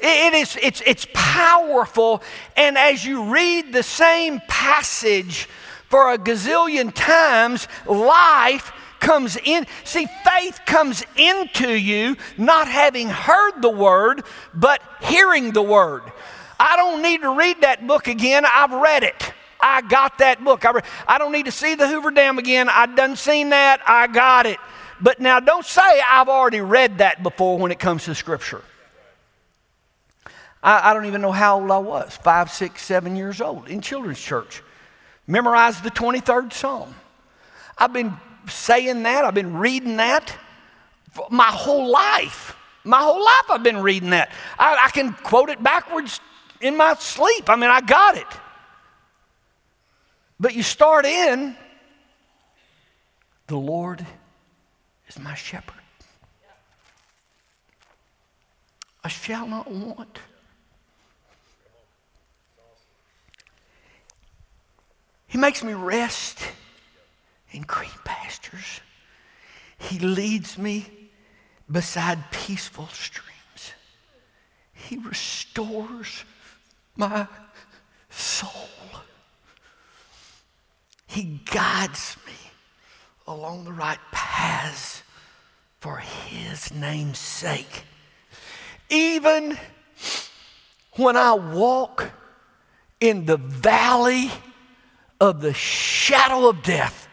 It 0.00 0.34
is, 0.34 0.56
it's, 0.62 0.80
it's 0.86 1.06
powerful. 1.12 2.22
And 2.56 2.78
as 2.78 3.04
you 3.04 3.24
read 3.32 3.72
the 3.72 3.82
same 3.82 4.40
passage 4.46 5.48
for 5.88 6.12
a 6.12 6.18
gazillion 6.18 6.92
times, 6.94 7.66
life 7.86 8.72
comes 9.00 9.36
in. 9.44 9.66
See, 9.84 10.06
faith 10.24 10.60
comes 10.66 11.04
into 11.16 11.72
you 11.72 12.16
not 12.36 12.68
having 12.68 13.08
heard 13.08 13.60
the 13.62 13.70
word, 13.70 14.24
but 14.54 14.82
hearing 15.00 15.52
the 15.52 15.62
word. 15.62 16.02
I 16.60 16.76
don't 16.76 17.02
need 17.02 17.22
to 17.22 17.36
read 17.36 17.62
that 17.62 17.86
book 17.86 18.08
again. 18.08 18.44
I've 18.44 18.72
read 18.72 19.02
it. 19.02 19.32
I 19.60 19.82
got 19.82 20.18
that 20.18 20.44
book. 20.44 20.64
I, 20.64 20.70
re- 20.72 20.82
I 21.06 21.18
don't 21.18 21.32
need 21.32 21.46
to 21.46 21.52
see 21.52 21.74
the 21.74 21.88
Hoover 21.88 22.10
Dam 22.10 22.38
again. 22.38 22.68
I 22.68 22.86
done 22.86 23.16
seen 23.16 23.50
that. 23.50 23.80
I 23.86 24.06
got 24.06 24.46
it. 24.46 24.58
But 25.00 25.20
now 25.20 25.40
don't 25.40 25.64
say 25.64 26.02
I've 26.10 26.28
already 26.28 26.60
read 26.60 26.98
that 26.98 27.22
before 27.22 27.58
when 27.58 27.70
it 27.70 27.78
comes 27.78 28.04
to 28.04 28.14
Scripture. 28.14 28.62
I, 30.62 30.90
I 30.90 30.94
don't 30.94 31.06
even 31.06 31.20
know 31.20 31.32
how 31.32 31.60
old 31.60 31.70
I 31.70 31.78
was 31.78 32.16
five, 32.16 32.50
six, 32.50 32.82
seven 32.82 33.16
years 33.16 33.40
old 33.40 33.68
in 33.68 33.80
children's 33.80 34.20
church. 34.20 34.62
Memorized 35.28 35.84
the 35.84 35.90
23rd 35.90 36.52
Psalm. 36.52 36.94
I've 37.76 37.92
been 37.92 38.16
saying 38.48 39.04
that, 39.04 39.24
I've 39.24 39.34
been 39.34 39.58
reading 39.58 39.98
that 39.98 40.36
my 41.30 41.46
whole 41.46 41.90
life. 41.90 42.56
My 42.84 42.98
whole 42.98 43.22
life 43.22 43.44
I've 43.50 43.62
been 43.62 43.82
reading 43.82 44.10
that. 44.10 44.30
I, 44.58 44.86
I 44.86 44.90
can 44.90 45.12
quote 45.12 45.50
it 45.50 45.62
backwards 45.62 46.20
in 46.60 46.76
my 46.76 46.94
sleep. 46.94 47.48
I 47.48 47.56
mean, 47.56 47.70
I 47.70 47.80
got 47.80 48.16
it. 48.16 48.26
But 50.40 50.54
you 50.54 50.62
start 50.62 51.04
in, 51.04 51.56
the 53.48 53.56
Lord 53.56 54.04
is 55.08 55.18
my 55.18 55.34
shepherd. 55.34 55.74
I 59.04 59.08
shall 59.08 59.46
not 59.46 59.70
want. 59.70 60.18
He 65.28 65.36
makes 65.38 65.62
me 65.62 65.74
rest 65.74 66.40
in 67.52 67.62
green 67.62 67.90
pastures. 68.04 68.80
He 69.78 69.98
leads 69.98 70.58
me 70.58 70.86
beside 71.70 72.18
peaceful 72.30 72.88
streams. 72.88 73.72
He 74.72 74.96
restores 74.96 76.24
my 76.96 77.26
soul. 78.08 78.50
He 81.06 81.40
guides 81.44 82.16
me 82.26 82.32
along 83.26 83.64
the 83.64 83.72
right 83.72 83.98
paths 84.10 85.02
for 85.80 85.98
His 85.98 86.72
name's 86.72 87.18
sake. 87.18 87.84
Even 88.88 89.58
when 90.92 91.16
I 91.16 91.34
walk 91.34 92.10
in 93.00 93.26
the 93.26 93.36
valley 93.36 94.30
of 95.20 95.40
the 95.40 95.52
shadow 95.54 96.48
of 96.48 96.62
death, 96.62 97.08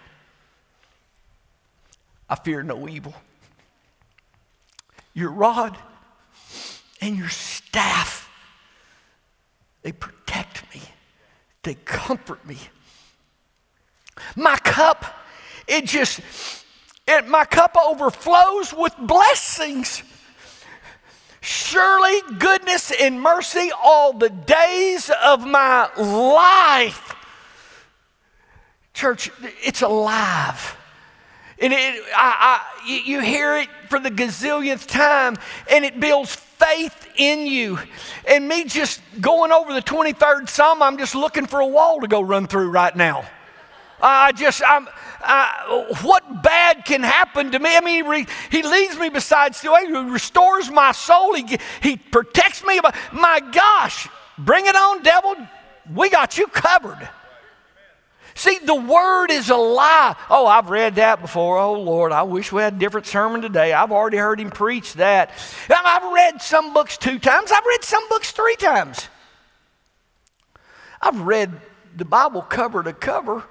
I 2.29 2.35
fear 2.35 2.63
no 2.63 2.87
evil. 2.87 3.13
Your 5.13 5.31
rod 5.31 5.77
and 7.01 7.17
your 7.17 7.29
staff, 7.29 8.29
they 9.81 9.91
protect 9.91 10.73
me, 10.73 10.81
they 11.63 11.75
comfort 11.75 12.45
me. 12.45 12.57
My 14.35 14.57
cup, 14.57 15.05
it 15.67 15.85
just, 15.85 16.19
it, 17.07 17.27
my 17.27 17.45
cup 17.45 17.75
overflows 17.77 18.73
with 18.73 18.95
blessings. 18.99 20.03
Surely 21.41 22.21
goodness 22.39 22.91
and 22.91 23.21
mercy 23.21 23.69
all 23.83 24.13
the 24.13 24.29
days 24.29 25.11
of 25.23 25.45
my 25.45 25.89
life. 25.95 27.04
Church, 28.95 29.29
it's 29.61 29.81
alive. 29.81 30.77
And 31.59 31.73
it, 31.73 32.03
I, 32.15 32.61
I, 32.81 32.87
you 32.87 33.19
hear 33.19 33.57
it 33.57 33.67
for 33.89 33.99
the 33.99 34.09
gazillionth 34.09 34.87
time, 34.87 35.37
and 35.69 35.83
it 35.83 35.99
builds 35.99 36.33
faith 36.33 37.07
in 37.17 37.45
you. 37.45 37.77
And 38.25 38.47
me 38.47 38.63
just 38.63 39.01
going 39.19 39.51
over 39.51 39.73
the 39.73 39.81
23rd 39.81 40.49
Psalm, 40.49 40.81
I'm 40.81 40.97
just 40.97 41.13
looking 41.13 41.45
for 41.45 41.59
a 41.59 41.67
wall 41.67 41.99
to 42.01 42.07
go 42.07 42.21
run 42.21 42.47
through 42.47 42.69
right 42.69 42.95
now. 42.95 43.25
I 44.01 44.31
just, 44.31 44.61
I'm, 44.65 44.87
I, 45.21 45.93
what 46.01 46.41
bad 46.41 46.85
can 46.85 47.03
happen 47.03 47.51
to 47.51 47.59
me? 47.59 47.75
I 47.75 47.81
mean, 47.81 48.03
he, 48.03 48.09
re, 48.09 48.27
he 48.49 48.63
leads 48.63 48.97
me 48.97 49.09
beside 49.09 49.55
still, 49.55 49.75
he 49.75 49.87
restores 49.87 50.71
my 50.71 50.93
soul, 50.93 51.33
he, 51.33 51.57
he 51.81 51.97
protects 51.97 52.63
me. 52.63 52.79
My 53.11 53.41
gosh, 53.51 54.07
bring 54.37 54.65
it 54.67 54.75
on, 54.75 55.03
devil. 55.03 55.35
We 55.93 56.09
got 56.09 56.37
you 56.37 56.47
covered. 56.47 57.09
See, 58.37 58.59
the 58.59 58.75
word 58.75 59.31
is 59.31 59.49
a 59.49 59.55
lie. 59.55 60.15
Oh, 60.29 60.45
I've 60.45 60.69
read 60.69 60.95
that 60.95 61.21
before. 61.21 61.57
Oh, 61.57 61.79
Lord, 61.79 62.11
I 62.11 62.23
wish 62.23 62.51
we 62.51 62.61
had 62.61 62.73
a 62.73 62.77
different 62.77 63.07
sermon 63.07 63.41
today. 63.41 63.71
I've 63.71 63.93
already 63.93 64.17
heard 64.17 64.41
him 64.41 64.51
preach 64.51 64.93
that. 64.95 65.31
I've 65.69 66.13
read 66.13 66.41
some 66.41 66.73
books 66.73 66.97
two 66.97 67.17
times, 67.17 67.51
I've 67.51 67.65
read 67.65 67.83
some 67.83 68.07
books 68.09 68.31
three 68.31 68.57
times. 68.57 69.07
I've 71.01 71.21
read 71.21 71.51
the 71.95 72.03
Bible 72.03 72.41
cover 72.41 72.83
to 72.83 72.91
cover 72.91 73.43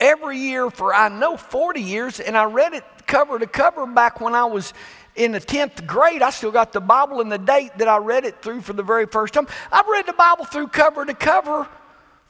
every 0.00 0.38
year 0.38 0.70
for 0.70 0.94
I 0.94 1.08
know 1.08 1.36
40 1.36 1.82
years, 1.82 2.20
and 2.20 2.36
I 2.36 2.44
read 2.44 2.72
it 2.72 2.84
cover 3.06 3.38
to 3.38 3.46
cover 3.46 3.86
back 3.86 4.22
when 4.22 4.34
I 4.34 4.44
was 4.44 4.72
in 5.16 5.32
the 5.32 5.40
10th 5.40 5.86
grade. 5.86 6.22
I 6.22 6.30
still 6.30 6.50
got 6.50 6.72
the 6.72 6.80
Bible 6.80 7.20
and 7.20 7.30
the 7.30 7.38
date 7.38 7.76
that 7.76 7.88
I 7.88 7.98
read 7.98 8.24
it 8.24 8.40
through 8.40 8.62
for 8.62 8.72
the 8.72 8.82
very 8.82 9.04
first 9.04 9.34
time. 9.34 9.46
I've 9.70 9.86
read 9.86 10.06
the 10.06 10.14
Bible 10.14 10.46
through 10.46 10.68
cover 10.68 11.04
to 11.04 11.14
cover 11.14 11.68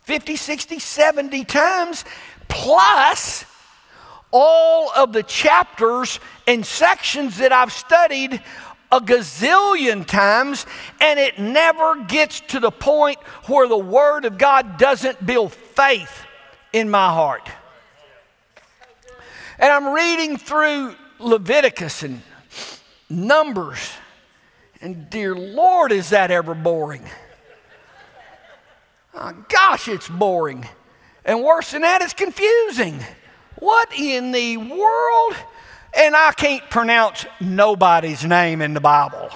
50, 0.04 0.36
60, 0.36 0.78
70 0.78 1.44
times, 1.44 2.04
plus 2.48 3.44
all 4.30 4.90
of 4.96 5.12
the 5.12 5.22
chapters 5.22 6.20
and 6.46 6.64
sections 6.64 7.38
that 7.38 7.52
I've 7.52 7.72
studied 7.72 8.42
a 8.92 9.00
gazillion 9.00 10.06
times, 10.06 10.66
and 11.00 11.18
it 11.18 11.38
never 11.38 12.04
gets 12.04 12.40
to 12.40 12.60
the 12.60 12.70
point 12.70 13.18
where 13.46 13.66
the 13.66 13.78
Word 13.78 14.24
of 14.24 14.38
God 14.38 14.76
doesn't 14.76 15.24
build 15.24 15.52
faith 15.52 16.24
in 16.72 16.90
my 16.90 17.08
heart. 17.08 17.48
And 19.58 19.72
I'm 19.72 19.94
reading 19.94 20.36
through 20.36 20.94
Leviticus 21.18 22.02
and 22.02 22.22
Numbers, 23.08 23.90
and 24.80 25.08
dear 25.08 25.34
Lord, 25.34 25.92
is 25.92 26.10
that 26.10 26.30
ever 26.30 26.54
boring? 26.54 27.04
Oh, 29.14 29.44
gosh, 29.48 29.88
it's 29.88 30.08
boring. 30.08 30.66
And 31.24 31.42
worse 31.42 31.72
than 31.72 31.82
that, 31.82 32.02
it's 32.02 32.12
confusing. 32.12 33.00
What 33.58 33.92
in 33.98 34.32
the 34.32 34.56
world? 34.56 35.34
And 35.96 36.16
I 36.16 36.32
can't 36.32 36.68
pronounce 36.70 37.24
nobody's 37.40 38.24
name 38.24 38.60
in 38.60 38.74
the 38.74 38.80
Bible. 38.80 39.30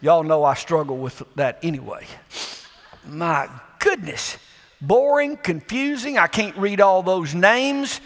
Y'all 0.00 0.24
know 0.24 0.44
I 0.44 0.54
struggle 0.54 0.98
with 0.98 1.22
that 1.36 1.58
anyway. 1.62 2.06
My 3.06 3.48
goodness 3.78 4.36
boring, 4.86 5.36
confusing. 5.36 6.18
I 6.18 6.26
can't 6.26 6.56
read 6.56 6.80
all 6.80 7.02
those 7.02 7.34
names. 7.34 8.00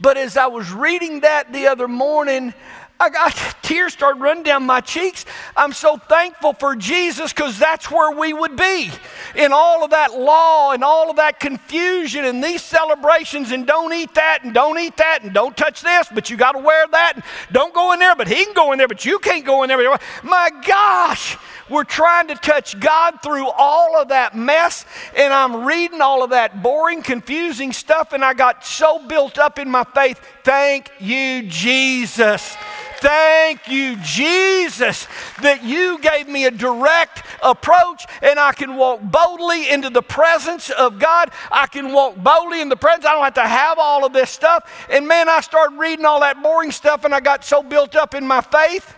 But 0.00 0.16
as 0.16 0.36
I 0.36 0.46
was 0.46 0.72
reading 0.72 1.20
that 1.20 1.52
the 1.52 1.68
other 1.68 1.88
morning, 1.88 2.54
I 3.00 3.10
got 3.10 3.34
tears 3.62 3.92
started 3.92 4.20
running 4.20 4.44
down 4.44 4.64
my 4.64 4.80
cheeks. 4.80 5.24
I'm 5.56 5.72
so 5.72 5.96
thankful 5.96 6.52
for 6.52 6.76
Jesus 6.76 7.32
because 7.32 7.58
that's 7.58 7.90
where 7.90 8.16
we 8.16 8.32
would 8.32 8.56
be 8.56 8.90
in 9.34 9.52
all 9.52 9.84
of 9.84 9.90
that 9.90 10.18
law 10.18 10.72
and 10.72 10.84
all 10.84 11.10
of 11.10 11.16
that 11.16 11.40
confusion 11.40 12.24
and 12.24 12.42
these 12.42 12.62
celebrations 12.62 13.50
and 13.50 13.66
don't 13.66 13.92
eat 13.92 14.14
that 14.14 14.44
and 14.44 14.54
don't 14.54 14.78
eat 14.78 14.96
that 14.98 15.24
and 15.24 15.34
don't 15.34 15.56
touch 15.56 15.82
this, 15.82 16.08
but 16.14 16.30
you 16.30 16.36
got 16.36 16.52
to 16.52 16.60
wear 16.60 16.86
that 16.88 17.14
and 17.16 17.24
don't 17.50 17.74
go 17.74 17.92
in 17.92 17.98
there, 17.98 18.14
but 18.14 18.28
he 18.28 18.44
can 18.44 18.54
go 18.54 18.70
in 18.72 18.78
there, 18.78 18.88
but 18.88 19.04
you 19.04 19.18
can't 19.18 19.44
go 19.44 19.64
in 19.64 19.68
there. 19.68 19.98
My 20.22 20.50
gosh, 20.64 21.36
we're 21.68 21.84
trying 21.84 22.28
to 22.28 22.34
touch 22.36 22.78
God 22.78 23.22
through 23.22 23.48
all 23.48 24.00
of 24.00 24.08
that 24.08 24.36
mess, 24.36 24.84
and 25.16 25.32
I'm 25.32 25.64
reading 25.64 26.00
all 26.00 26.22
of 26.22 26.30
that 26.30 26.62
boring, 26.62 27.02
confusing 27.02 27.72
stuff, 27.72 28.12
and 28.12 28.24
I 28.24 28.34
got 28.34 28.64
so 28.64 29.04
built 29.06 29.38
up 29.38 29.58
in 29.58 29.68
my 29.68 29.84
faith. 29.84 30.20
Thank 30.44 30.90
you, 31.00 31.42
Jesus. 31.48 32.56
Thank 32.98 33.68
you, 33.68 33.96
Jesus, 34.02 35.06
that 35.42 35.64
you 35.64 35.98
gave 35.98 36.28
me 36.28 36.46
a 36.46 36.50
direct 36.50 37.22
approach 37.42 38.06
and 38.22 38.38
I 38.38 38.52
can 38.52 38.76
walk 38.76 39.02
boldly 39.02 39.68
into 39.70 39.90
the 39.90 40.02
presence 40.02 40.70
of 40.70 40.98
God. 40.98 41.30
I 41.50 41.66
can 41.66 41.92
walk 41.92 42.16
boldly 42.16 42.60
in 42.60 42.68
the 42.68 42.76
presence. 42.76 43.04
I 43.06 43.12
don't 43.12 43.24
have 43.24 43.34
to 43.34 43.42
have 43.42 43.78
all 43.78 44.04
of 44.04 44.12
this 44.12 44.30
stuff. 44.30 44.86
And 44.90 45.06
man, 45.06 45.28
I 45.28 45.40
started 45.40 45.78
reading 45.78 46.04
all 46.04 46.20
that 46.20 46.42
boring 46.42 46.70
stuff 46.70 47.04
and 47.04 47.14
I 47.14 47.20
got 47.20 47.44
so 47.44 47.62
built 47.62 47.96
up 47.96 48.14
in 48.14 48.26
my 48.26 48.40
faith, 48.40 48.96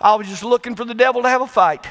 I 0.00 0.14
was 0.14 0.26
just 0.28 0.42
looking 0.42 0.74
for 0.74 0.84
the 0.84 0.94
devil 0.94 1.22
to 1.22 1.28
have 1.28 1.40
a 1.40 1.46
fight. 1.46 1.86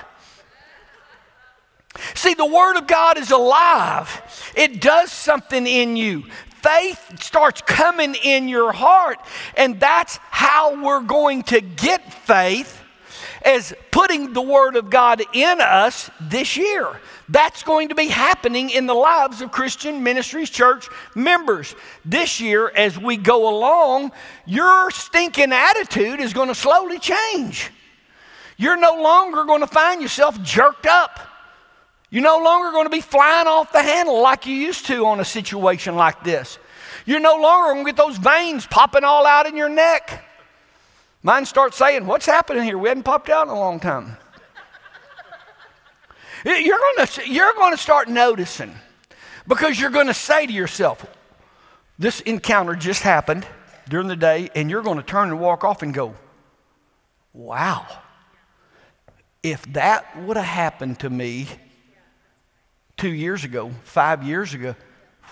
See, 2.13 2.33
the 2.33 2.45
Word 2.45 2.77
of 2.77 2.87
God 2.87 3.17
is 3.17 3.31
alive. 3.31 4.53
It 4.55 4.81
does 4.81 5.11
something 5.11 5.65
in 5.65 5.95
you. 5.95 6.25
Faith 6.65 7.21
starts 7.21 7.61
coming 7.61 8.15
in 8.15 8.47
your 8.47 8.71
heart, 8.71 9.19
and 9.55 9.79
that's 9.79 10.17
how 10.31 10.83
we're 10.83 11.03
going 11.03 11.43
to 11.43 11.61
get 11.61 12.11
faith 12.11 12.81
as 13.43 13.71
putting 13.91 14.33
the 14.33 14.41
Word 14.41 14.75
of 14.75 14.89
God 14.89 15.21
in 15.31 15.61
us 15.61 16.09
this 16.19 16.57
year. 16.57 16.87
That's 17.29 17.61
going 17.61 17.89
to 17.89 17.95
be 17.95 18.07
happening 18.07 18.71
in 18.71 18.87
the 18.87 18.95
lives 18.95 19.41
of 19.41 19.51
Christian 19.51 20.01
Ministries 20.01 20.49
Church 20.49 20.89
members. 21.13 21.75
This 22.03 22.41
year, 22.41 22.71
as 22.75 22.97
we 22.97 23.17
go 23.17 23.47
along, 23.47 24.11
your 24.47 24.89
stinking 24.89 25.53
attitude 25.53 26.19
is 26.19 26.33
going 26.33 26.47
to 26.47 26.55
slowly 26.55 26.97
change. 26.97 27.69
You're 28.57 28.77
no 28.77 29.03
longer 29.03 29.43
going 29.43 29.61
to 29.61 29.67
find 29.67 30.01
yourself 30.01 30.41
jerked 30.41 30.87
up. 30.87 31.19
You're 32.09 32.23
no 32.23 32.37
longer 32.39 32.71
going 32.71 32.85
to 32.85 32.91
be 32.91 33.01
flying 33.01 33.47
off 33.47 33.71
the 33.71 33.81
handle 33.81 34.21
like 34.21 34.45
you 34.45 34.55
used 34.55 34.85
to 34.87 35.05
on 35.05 35.19
a 35.19 35.25
situation 35.25 35.95
like 35.95 36.23
this. 36.23 36.59
You're 37.05 37.19
no 37.19 37.35
longer 37.35 37.73
going 37.73 37.85
to 37.85 37.91
get 37.91 37.97
those 37.97 38.17
veins 38.17 38.65
popping 38.65 39.03
all 39.03 39.25
out 39.25 39.45
in 39.47 39.57
your 39.57 39.69
neck. 39.69 40.23
Mine 41.23 41.45
starts 41.45 41.77
saying, 41.77 42.05
What's 42.05 42.25
happening 42.25 42.63
here? 42.63 42.77
We 42.77 42.87
hadn't 42.87 43.03
popped 43.03 43.29
out 43.29 43.47
in 43.47 43.53
a 43.53 43.59
long 43.59 43.79
time. 43.79 44.17
you're 46.45 46.77
going 46.77 47.07
to, 47.07 47.29
you're 47.29 47.53
going 47.53 47.73
to 47.73 47.81
start 47.81 48.07
noticing 48.07 48.73
because 49.47 49.79
you're 49.79 49.89
going 49.89 50.07
to 50.07 50.13
say 50.13 50.45
to 50.45 50.53
yourself, 50.53 51.05
This 51.97 52.21
encounter 52.21 52.75
just 52.75 53.01
happened 53.01 53.45
during 53.89 54.07
the 54.07 54.15
day, 54.15 54.49
and 54.55 54.69
you're 54.69 54.83
going 54.83 54.97
to 54.97 55.03
turn 55.03 55.29
and 55.29 55.39
walk 55.39 55.63
off 55.63 55.81
and 55.81 55.93
go, 55.93 56.13
Wow. 57.33 57.87
If 59.41 59.63
that 59.73 60.23
would 60.23 60.37
have 60.37 60.45
happened 60.45 60.99
to 60.99 61.09
me 61.09 61.47
two 63.05 63.13
years 63.13 63.43
ago, 63.43 63.69
five 63.83 64.23
years 64.23 64.55
ago, 64.55 64.73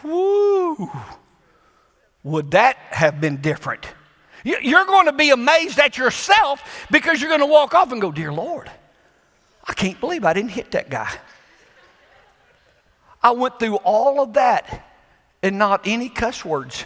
Woo! 0.04 0.92
Would 2.24 2.52
that 2.52 2.78
have 2.92 3.20
been 3.20 3.38
different? 3.42 3.88
You're 4.44 4.86
going 4.86 5.08
to 5.08 5.12
be 5.12 5.32
amazed 5.32 5.80
at 5.80 5.98
yourself 5.98 6.86
because 6.92 7.20
you're 7.20 7.32
going 7.32 7.40
to 7.40 7.48
walk 7.48 7.74
off 7.74 7.92
and 7.92 8.00
go, 8.00 8.12
Dear 8.12 8.32
Lord, 8.32 8.70
I 9.68 9.74
can't 9.74 10.00
believe 10.00 10.24
I 10.24 10.34
didn't 10.34 10.52
hit 10.52 10.70
that 10.72 10.92
guy. 10.92 11.10
I 13.24 13.32
went 13.32 13.58
through 13.58 13.78
all 13.78 14.22
of 14.22 14.34
that 14.34 14.86
and 15.42 15.58
not 15.58 15.88
any 15.88 16.10
cuss 16.10 16.46
words. 16.46 16.86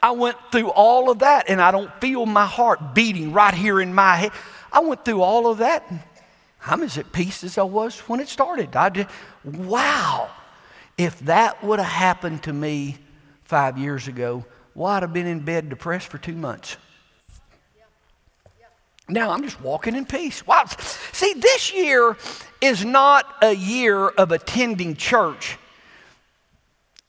I 0.00 0.12
went 0.12 0.36
through 0.52 0.68
all 0.68 1.10
of 1.10 1.18
that 1.18 1.46
and 1.48 1.60
I 1.60 1.72
don't 1.72 1.90
feel 2.00 2.26
my 2.26 2.46
heart 2.46 2.94
beating 2.94 3.32
right 3.32 3.54
here 3.54 3.80
in 3.80 3.92
my 3.92 4.14
head. 4.14 4.30
I 4.72 4.78
went 4.78 5.04
through 5.04 5.22
all 5.22 5.50
of 5.50 5.58
that. 5.58 5.84
I'm 6.66 6.82
as 6.82 6.98
at 6.98 7.12
peace 7.12 7.44
as 7.44 7.58
I 7.58 7.62
was 7.62 8.00
when 8.00 8.20
it 8.20 8.28
started. 8.28 8.74
I 8.74 8.88
did, 8.88 9.06
wow. 9.44 10.30
If 10.98 11.20
that 11.20 11.62
would 11.62 11.78
have 11.78 11.88
happened 11.88 12.42
to 12.44 12.52
me 12.52 12.98
five 13.44 13.78
years 13.78 14.08
ago, 14.08 14.44
well, 14.74 14.92
I'd 14.92 15.02
have 15.02 15.12
been 15.12 15.26
in 15.26 15.40
bed 15.40 15.68
depressed 15.68 16.08
for 16.08 16.18
two 16.18 16.34
months. 16.34 16.76
Now 19.08 19.30
I'm 19.30 19.42
just 19.42 19.60
walking 19.60 19.94
in 19.94 20.04
peace. 20.04 20.44
Wow. 20.46 20.64
See, 21.12 21.34
this 21.34 21.72
year 21.72 22.16
is 22.60 22.84
not 22.84 23.36
a 23.40 23.52
year 23.54 24.08
of 24.08 24.32
attending 24.32 24.96
church 24.96 25.58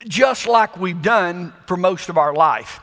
just 0.07 0.47
like 0.47 0.77
we've 0.77 1.01
done 1.01 1.53
for 1.65 1.75
most 1.75 2.09
of 2.09 2.17
our 2.17 2.33
life. 2.33 2.79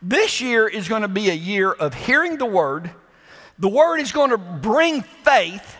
This 0.00 0.40
year 0.40 0.66
is 0.66 0.88
going 0.88 1.02
to 1.02 1.08
be 1.08 1.30
a 1.30 1.34
year 1.34 1.72
of 1.72 1.94
hearing 1.94 2.38
the 2.38 2.46
word. 2.46 2.90
The 3.58 3.68
word 3.68 3.98
is 3.98 4.12
going 4.12 4.30
to 4.30 4.38
bring 4.38 5.02
faith, 5.02 5.76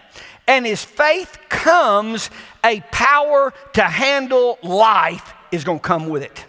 and 0.46 0.66
as 0.66 0.84
faith 0.84 1.38
comes, 1.48 2.30
a 2.64 2.80
power 2.92 3.52
to 3.74 3.82
handle 3.82 4.58
life 4.62 5.32
is 5.50 5.64
going 5.64 5.78
to 5.78 5.82
come 5.82 6.08
with 6.08 6.22
it. 6.22 6.44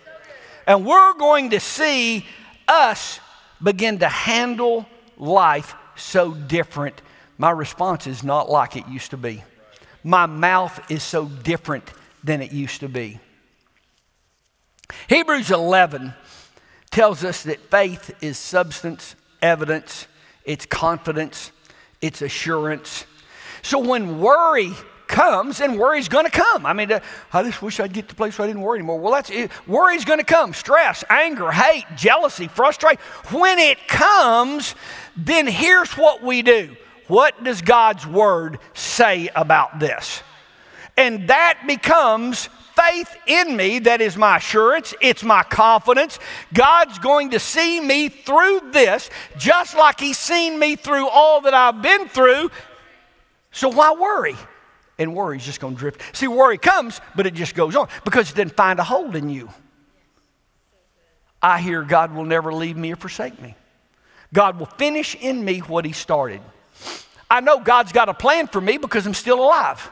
And 0.67 0.85
we're 0.85 1.13
going 1.13 1.51
to 1.51 1.59
see 1.59 2.25
us 2.67 3.19
begin 3.61 3.99
to 3.99 4.09
handle 4.09 4.85
life 5.17 5.75
so 5.95 6.33
different. 6.33 7.01
My 7.37 7.51
response 7.51 8.07
is 8.07 8.23
not 8.23 8.49
like 8.49 8.75
it 8.75 8.87
used 8.87 9.11
to 9.11 9.17
be. 9.17 9.43
My 10.03 10.25
mouth 10.25 10.79
is 10.91 11.03
so 11.03 11.25
different 11.25 11.89
than 12.23 12.41
it 12.41 12.51
used 12.51 12.81
to 12.81 12.89
be. 12.89 13.19
Hebrews 15.07 15.51
11 15.51 16.13
tells 16.91 17.23
us 17.23 17.43
that 17.43 17.59
faith 17.59 18.11
is 18.21 18.37
substance, 18.37 19.15
evidence, 19.41 20.07
it's 20.43 20.65
confidence, 20.65 21.51
it's 22.01 22.21
assurance. 22.21 23.05
So 23.65 23.79
when 23.79 24.19
worry 24.19 24.74
comes, 25.07 25.60
and 25.60 25.79
worry's 25.79 26.07
going 26.07 26.25
to 26.25 26.31
come. 26.31 26.67
I 26.67 26.74
mean, 26.74 26.91
uh, 26.91 27.00
I 27.34 27.41
just 27.41 27.62
wish 27.63 27.79
I'd 27.79 27.93
get 27.93 28.03
to 28.03 28.10
the 28.10 28.15
place 28.15 28.38
where 28.38 28.45
I 28.45 28.48
didn't 28.48 28.62
worry 28.62 28.77
anymore. 28.77 29.00
Well, 29.00 29.12
that's 29.12 29.31
it. 29.31 29.50
Worry's 29.67 30.05
going 30.05 30.19
to 30.19 30.25
come. 30.25 30.53
Stress, 30.53 31.03
anger, 31.10 31.51
hate, 31.51 31.86
jealousy, 31.95 32.48
frustration. 32.48 33.01
When 33.31 33.57
it 33.57 33.88
comes, 33.88 34.75
then 35.17 35.48
here's 35.48 35.91
what 35.93 36.22
we 36.22 36.43
do. 36.43 36.75
What 37.07 37.43
does 37.43 37.63
God's 37.63 38.05
word 38.05 38.60
say 38.75 39.29
about 39.36 39.79
this? 39.79 40.22
And 40.95 41.27
that 41.29 41.63
becomes 41.65 42.48
faith 42.75 43.15
in 43.25 43.55
me 43.55 43.79
that 43.79 44.00
is 44.00 44.17
my 44.17 44.38
assurance, 44.38 44.93
it's 45.01 45.24
my 45.24 45.41
confidence. 45.41 46.19
God's 46.53 47.00
going 47.00 47.31
to 47.31 47.39
see 47.39 47.79
me 47.79 48.10
through 48.10 48.72
this 48.72 49.10
just 49.38 49.75
like 49.75 50.00
He's 50.00 50.19
seen 50.19 50.60
me 50.60 50.75
through 50.75 51.07
all 51.07 51.41
that 51.41 51.53
I've 51.55 51.81
been 51.81 52.07
through. 52.10 52.51
So 53.55 53.69
why 53.69 53.93
worry? 53.93 54.35
And 55.00 55.15
worry's 55.15 55.45
just 55.45 55.62
going 55.62 55.75
to 55.75 55.79
drift. 55.79 56.01
See, 56.15 56.27
worry 56.27 56.57
comes, 56.57 57.00
but 57.15 57.25
it 57.25 57.33
just 57.33 57.55
goes 57.55 57.75
on 57.75 57.88
because 58.03 58.29
it 58.29 58.35
didn't 58.35 58.55
find 58.55 58.79
a 58.79 58.83
hold 58.83 59.15
in 59.15 59.29
you. 59.29 59.50
I 61.41 61.61
hear 61.61 61.81
God 61.81 62.13
will 62.13 62.25
never 62.25 62.53
leave 62.53 62.75
me 62.75 62.91
or 62.91 62.98
forsake 62.98 63.41
me. 63.41 63.55
God 64.33 64.59
will 64.59 64.65
finish 64.65 65.15
in 65.15 65.44
me 65.44 65.59
what 65.59 65.85
He 65.85 65.94
started. 65.94 66.41
I 67.29 67.39
know 67.39 67.59
God's 67.59 67.94
got 67.94 68.09
a 68.09 68.13
plan 68.13 68.48
for 68.48 68.59
me 68.59 68.77
because 68.77 69.07
I'm 69.07 69.13
still 69.13 69.41
alive. 69.41 69.89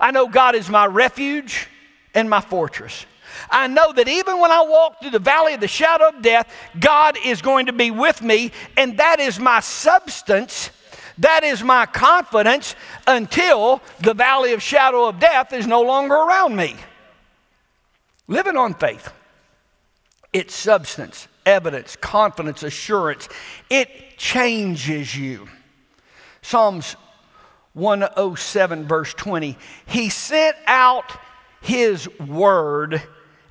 I 0.00 0.10
know 0.10 0.26
God 0.26 0.54
is 0.54 0.70
my 0.70 0.86
refuge 0.86 1.68
and 2.14 2.30
my 2.30 2.40
fortress. 2.40 3.04
I 3.50 3.66
know 3.66 3.92
that 3.92 4.08
even 4.08 4.40
when 4.40 4.50
I 4.50 4.62
walk 4.62 5.00
through 5.00 5.10
the 5.10 5.18
valley 5.18 5.52
of 5.52 5.60
the 5.60 5.68
shadow 5.68 6.08
of 6.08 6.22
death, 6.22 6.50
God 6.80 7.18
is 7.22 7.42
going 7.42 7.66
to 7.66 7.72
be 7.72 7.90
with 7.90 8.22
me, 8.22 8.52
and 8.78 8.98
that 8.98 9.20
is 9.20 9.38
my 9.38 9.60
substance. 9.60 10.70
That 11.18 11.42
is 11.42 11.62
my 11.62 11.86
confidence 11.86 12.74
until 13.06 13.80
the 14.00 14.14
valley 14.14 14.52
of 14.52 14.62
shadow 14.62 15.06
of 15.06 15.18
death 15.18 15.52
is 15.52 15.66
no 15.66 15.82
longer 15.82 16.14
around 16.14 16.54
me. 16.54 16.76
Living 18.28 18.56
on 18.56 18.74
faith, 18.74 19.12
it's 20.32 20.54
substance, 20.54 21.28
evidence, 21.44 21.96
confidence, 21.96 22.62
assurance. 22.62 23.28
It 23.70 24.16
changes 24.16 25.16
you. 25.16 25.48
Psalms 26.42 26.94
107, 27.72 28.86
verse 28.86 29.14
20. 29.14 29.56
He 29.86 30.08
sent 30.10 30.56
out 30.66 31.18
his 31.60 32.08
word 32.18 33.02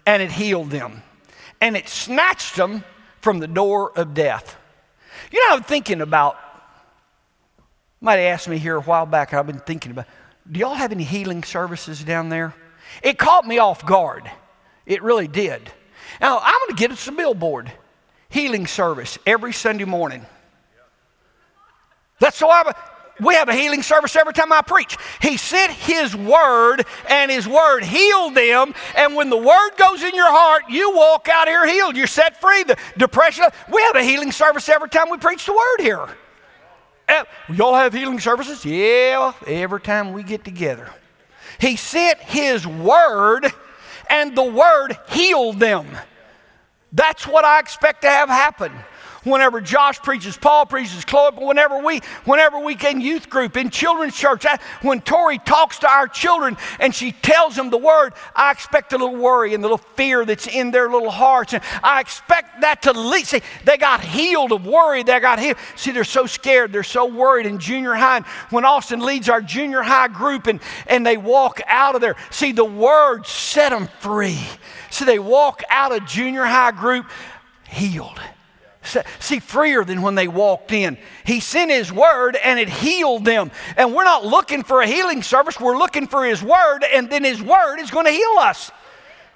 and 0.06 0.22
it 0.24 0.32
healed 0.32 0.70
them, 0.70 1.04
and 1.60 1.76
it 1.76 1.90
snatched 1.90 2.56
them 2.56 2.84
from 3.20 3.40
the 3.40 3.48
door 3.48 3.92
of 3.98 4.14
death. 4.14 4.56
You 5.32 5.40
know, 5.42 5.56
I'm 5.56 5.64
thinking 5.64 6.00
about, 6.00 6.38
might 8.02 8.20
asked 8.20 8.48
me 8.48 8.58
here 8.58 8.76
a 8.76 8.82
while 8.82 9.06
back, 9.06 9.34
I've 9.34 9.48
been 9.48 9.60
thinking 9.60 9.92
about, 9.92 10.06
do 10.50 10.60
y'all 10.60 10.76
have 10.76 10.92
any 10.92 11.04
healing 11.04 11.44
services 11.44 12.04
down 12.04 12.30
there? 12.30 12.54
It 13.04 13.18
caught 13.18 13.46
me 13.46 13.58
off 13.58 13.86
guard. 13.86 14.30
It 14.86 15.04
really 15.04 15.28
did. 15.28 15.72
Now, 16.22 16.40
I'm 16.40 16.60
going 16.60 16.76
to 16.76 16.80
get 16.80 16.92
us 16.92 17.08
a 17.08 17.12
billboard 17.12 17.72
healing 18.30 18.68
service 18.68 19.18
every 19.26 19.54
Sunday 19.54 19.86
morning. 19.86 20.26
That's 22.20 22.38
so 22.38 22.50
we 23.20 23.34
have 23.34 23.50
a 23.50 23.56
healing 23.56 23.82
service 23.82 24.16
every 24.16 24.34
time 24.34 24.52
I 24.52 24.62
preach. 24.62 24.96
He 25.22 25.38
sent 25.38 25.72
His 25.72 26.16
word, 26.16 26.86
and 27.10 27.32
His 27.32 27.48
word 27.48 27.84
healed 27.84 28.36
them. 28.36 28.74
And 28.96 29.16
when 29.16 29.30
the 29.30 29.38
word 29.38 29.72
goes 29.78 30.04
in 30.04 30.14
your 30.14 30.32
heart, 30.32 30.64
you 30.70 30.96
walk 30.96 31.28
out 31.28 31.48
here 31.48 31.66
healed. 31.66 31.98
You're 31.98 32.08
set 32.08 32.40
free. 32.40 32.64
The 32.64 32.78
depression. 32.98 33.46
We 33.72 33.82
have 33.84 33.96
a 33.96 34.04
healing 34.04 34.32
service 34.32 34.70
every 34.70 34.90
time 34.90 35.10
we 35.10 35.18
preach 35.18 35.46
the 35.46 35.54
word 35.54 35.82
here. 35.82 36.08
Uh, 37.08 37.24
y'all 37.54 37.76
have 37.76 37.94
healing 37.94 38.20
services? 38.20 38.66
Yeah, 38.66 39.34
every 39.46 39.82
time 39.82 40.14
we 40.14 40.24
get 40.24 40.44
together. 40.44 40.90
He 41.60 41.76
sent 41.76 42.20
His 42.20 42.68
word, 42.68 43.52
and 44.10 44.36
the 44.36 44.44
word 44.44 44.98
healed 45.10 45.60
them. 45.60 45.88
That's 46.92 47.28
what 47.28 47.46
I 47.46 47.60
expect 47.60 48.02
to 48.04 48.10
have 48.10 48.30
happen 48.30 48.72
whenever 49.24 49.62
Josh 49.62 50.00
preaches, 50.00 50.38
Paul 50.38 50.66
preaches, 50.66 51.06
Chloe, 51.06 51.32
whenever 51.36 51.80
we, 51.80 52.02
whenever 52.26 52.60
we 52.60 52.76
in 52.88 53.02
youth 53.02 53.30
group, 53.30 53.58
in 53.58 53.70
children's 53.70 54.16
church, 54.16 54.46
I, 54.46 54.60
when 54.82 55.02
Tori 55.02 55.40
talks 55.40 55.80
to 55.80 55.90
our 55.90 56.08
children 56.08 56.58
and 56.80 56.94
she 56.94 57.12
tells 57.12 57.56
them 57.56 57.70
the 57.70 57.78
word, 57.78 58.14
I 58.36 58.52
expect 58.52 58.94
a 58.94 58.98
little 58.98 59.16
worry 59.16 59.54
and 59.54 59.64
a 59.64 59.68
little 59.68 59.86
fear 59.96 60.26
that's 60.26 60.48
in 60.48 60.72
their 60.72 60.90
little 60.90 61.12
hearts. 61.12 61.54
And 61.54 61.64
I 61.84 62.00
expect 62.00 62.62
that 62.62 62.84
to 62.84 62.94
lead. 62.94 63.26
See, 63.26 63.42
they 63.66 63.78
got 63.78 64.02
healed 64.02 64.52
of 64.52 64.66
worry. 64.66 65.04
They 65.04 65.20
got 65.20 65.40
healed. 65.40 65.58
See, 65.76 65.92
they're 65.92 66.04
so 66.04 66.26
scared. 66.26 66.72
They're 66.72 66.84
so 66.84 67.06
worried 67.06 67.46
in 67.46 67.60
junior 67.60 67.94
high. 67.94 68.18
And 68.18 68.26
when 68.50 68.66
Austin 68.66 69.00
leads 69.00 69.30
our 69.30 69.42
junior 69.42 69.82
high 69.82 70.08
group 70.08 70.48
and, 70.48 70.62
and 70.88 71.06
they 71.06 71.18
walk 71.18 71.62
out 71.68 71.96
of 71.96 72.02
there, 72.02 72.16
see, 72.30 72.52
the 72.52 72.66
word 72.66 73.26
set 73.26 73.70
them 73.70 73.90
free. 74.00 74.40
So 74.90 75.06
they 75.06 75.20
walk 75.20 75.64
out 75.70 75.92
of 75.92 76.06
junior 76.06 76.46
high 76.46 76.72
group 76.72 77.10
healed 77.68 78.20
see, 79.20 79.40
freer 79.40 79.84
than 79.84 80.02
when 80.02 80.16
they 80.16 80.28
walked 80.28 80.72
in. 80.72 80.98
He 81.26 81.40
sent 81.40 81.72
His 81.72 81.92
word 81.92 82.36
and 82.36 82.60
it 82.60 82.70
healed 82.70 83.26
them. 83.26 83.52
And 83.76 83.94
we're 83.94 84.04
not 84.04 84.26
looking 84.26 84.64
for 84.64 84.82
a 84.82 84.88
healing 84.88 85.24
service, 85.24 85.60
we're 85.60 85.78
looking 85.78 86.08
for 86.08 86.26
His 86.26 86.42
word, 86.42 86.84
and 86.84 87.10
then 87.10 87.24
His 87.24 87.42
word 87.42 87.80
is 87.80 87.92
going 87.92 88.06
to 88.06 88.12
heal 88.12 88.36
us. 88.40 88.72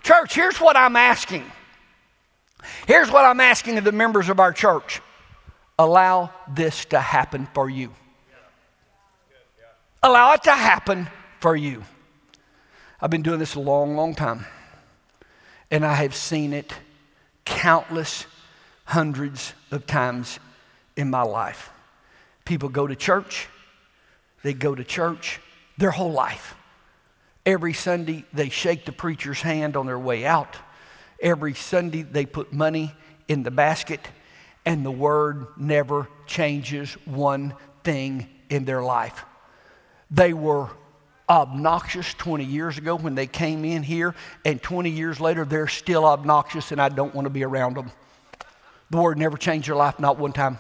Church, 0.04 0.34
here's 0.34 0.60
what 0.60 0.76
I'm 0.76 0.96
asking. 0.96 1.44
Here's 2.88 3.12
what 3.12 3.26
I'm 3.26 3.40
asking 3.40 3.78
of 3.78 3.84
the 3.84 3.92
members 3.92 4.30
of 4.30 4.40
our 4.40 4.54
church 4.54 5.02
allow 5.80 6.30
this 6.48 6.86
to 6.86 7.00
happen 7.00 7.48
for 7.54 7.70
you. 7.70 7.92
Allow 10.04 10.34
it 10.34 10.44
to 10.44 10.52
happen 10.52 11.08
for 11.40 11.56
you. 11.56 11.84
I've 13.00 13.10
been 13.10 13.24
doing 13.24 13.40
this 13.40 13.56
a 13.56 13.60
long, 13.60 13.96
long 13.96 14.14
time, 14.14 14.46
and 15.72 15.86
I 15.86 15.96
have 15.96 16.16
seen 16.16 16.54
it 16.54 16.74
countless 17.46 18.26
hundreds 18.92 19.54
of 19.72 19.88
times 19.88 20.38
in 20.98 21.10
my 21.10 21.22
life. 21.22 21.70
People 22.44 22.68
go 22.68 22.86
to 22.86 22.94
church, 22.94 23.48
they 24.44 24.52
go 24.54 24.76
to 24.76 24.84
church 24.84 25.40
their 25.78 25.92
whole 25.92 26.12
life. 26.12 26.56
Every 27.46 27.72
Sunday, 27.72 28.26
they 28.34 28.50
shake 28.50 28.84
the 28.84 28.92
preacher's 28.92 29.42
hand 29.42 29.78
on 29.78 29.86
their 29.86 29.98
way 29.98 30.26
out. 30.26 30.58
Every 31.22 31.54
Sunday, 31.54 32.02
they 32.02 32.26
put 32.26 32.52
money 32.52 32.94
in 33.30 33.44
the 33.44 33.50
basket, 33.50 34.02
and 34.66 34.86
the 34.86 34.92
word 34.92 35.48
never 35.56 36.10
changes 36.28 36.92
one 37.06 37.54
thing 37.86 38.28
in 38.50 38.66
their 38.66 38.84
life. 38.84 39.24
They 40.12 40.34
were 40.34 40.68
obnoxious 41.30 42.14
20 42.16 42.44
years 42.44 42.78
ago 42.78 42.98
when 42.98 43.16
they 43.16 43.28
came 43.28 43.64
in 43.64 43.84
here, 43.84 44.16
and 44.44 44.62
20 44.62 44.90
years 44.90 45.22
later, 45.22 45.46
they're 45.46 45.70
still 45.70 46.04
obnoxious, 46.04 46.74
and 46.74 46.82
I 46.82 46.90
don't 46.90 47.16
want 47.16 47.26
to 47.26 47.30
be 47.30 47.46
around 47.46 47.78
them. 47.78 47.90
The 48.92 48.98
word 48.98 49.18
never 49.18 49.38
changed 49.38 49.70
their 49.70 49.76
life, 49.76 50.00
not 50.00 50.20
one 50.20 50.34
time. 50.34 50.58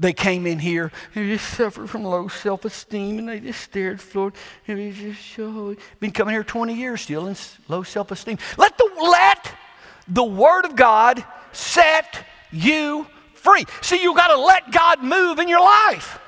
They 0.00 0.12
came 0.12 0.46
in 0.46 0.58
here 0.58 0.90
and 1.14 1.28
just 1.28 1.54
suffered 1.54 1.88
from 1.88 2.02
low 2.02 2.26
self 2.26 2.64
esteem 2.64 3.20
and 3.20 3.28
they 3.28 3.38
just 3.38 3.60
stared 3.60 4.00
floor. 4.00 4.32
And 4.66 4.78
they 4.78 4.90
just 4.90 5.24
so 5.34 5.76
been 6.00 6.10
coming 6.10 6.34
here 6.34 6.42
20 6.42 6.74
years 6.74 7.02
still 7.02 7.28
in 7.28 7.36
low 7.68 7.84
self 7.84 8.10
esteem. 8.10 8.38
Let 8.58 8.76
the 8.76 8.90
let 9.00 9.54
the 10.08 10.24
word 10.24 10.64
of 10.64 10.74
God 10.74 11.24
set 11.52 12.26
you 12.50 13.06
free. 13.34 13.64
See, 13.80 14.02
you 14.02 14.14
got 14.16 14.28
to 14.28 14.40
let 14.40 14.72
God 14.72 15.04
move 15.04 15.38
in 15.38 15.48
your 15.48 15.60
life 15.60 16.18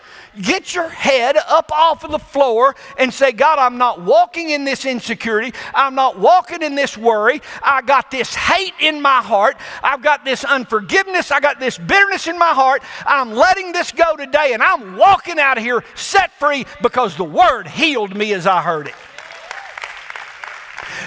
get 0.41 0.75
your 0.75 0.89
head 0.89 1.37
up 1.49 1.71
off 1.73 2.05
of 2.05 2.11
the 2.11 2.19
floor 2.19 2.75
and 2.99 3.13
say, 3.13 3.33
God, 3.33 3.59
I'm 3.59 3.79
not 3.79 4.01
walking 4.01 4.51
in 4.51 4.65
this 4.65 4.85
insecurity. 4.85 5.53
I'm 5.75 5.95
not 5.95 6.19
walking 6.19 6.63
in 6.63 6.75
this 6.75 6.97
worry. 6.97 7.43
I 7.63 7.83
got 7.83 8.11
this 8.11 8.35
hate 8.35 8.75
in 8.81 9.01
my 9.01 9.23
heart. 9.23 9.57
I've 9.83 10.03
got 10.03 10.25
this 10.25 10.45
unforgiveness. 10.45 11.31
I 11.31 11.41
got 11.41 11.61
this 11.61 11.79
bitterness 11.79 12.27
in 12.27 12.39
my 12.39 12.53
heart. 12.53 12.83
I'm 13.07 13.33
letting 13.33 13.73
this 13.73 13.93
go 13.93 14.17
today 14.17 14.53
and 14.53 14.63
I'm 14.63 14.97
walking 14.97 15.39
out 15.39 15.59
of 15.59 15.65
here 15.65 15.85
set 15.95 16.33
free 16.39 16.67
because 16.83 17.17
the 17.17 17.25
word 17.25 17.67
healed 17.67 18.15
me 18.17 18.33
as 18.33 18.47
I 18.47 18.63
heard 18.63 18.89
it. 18.89 18.95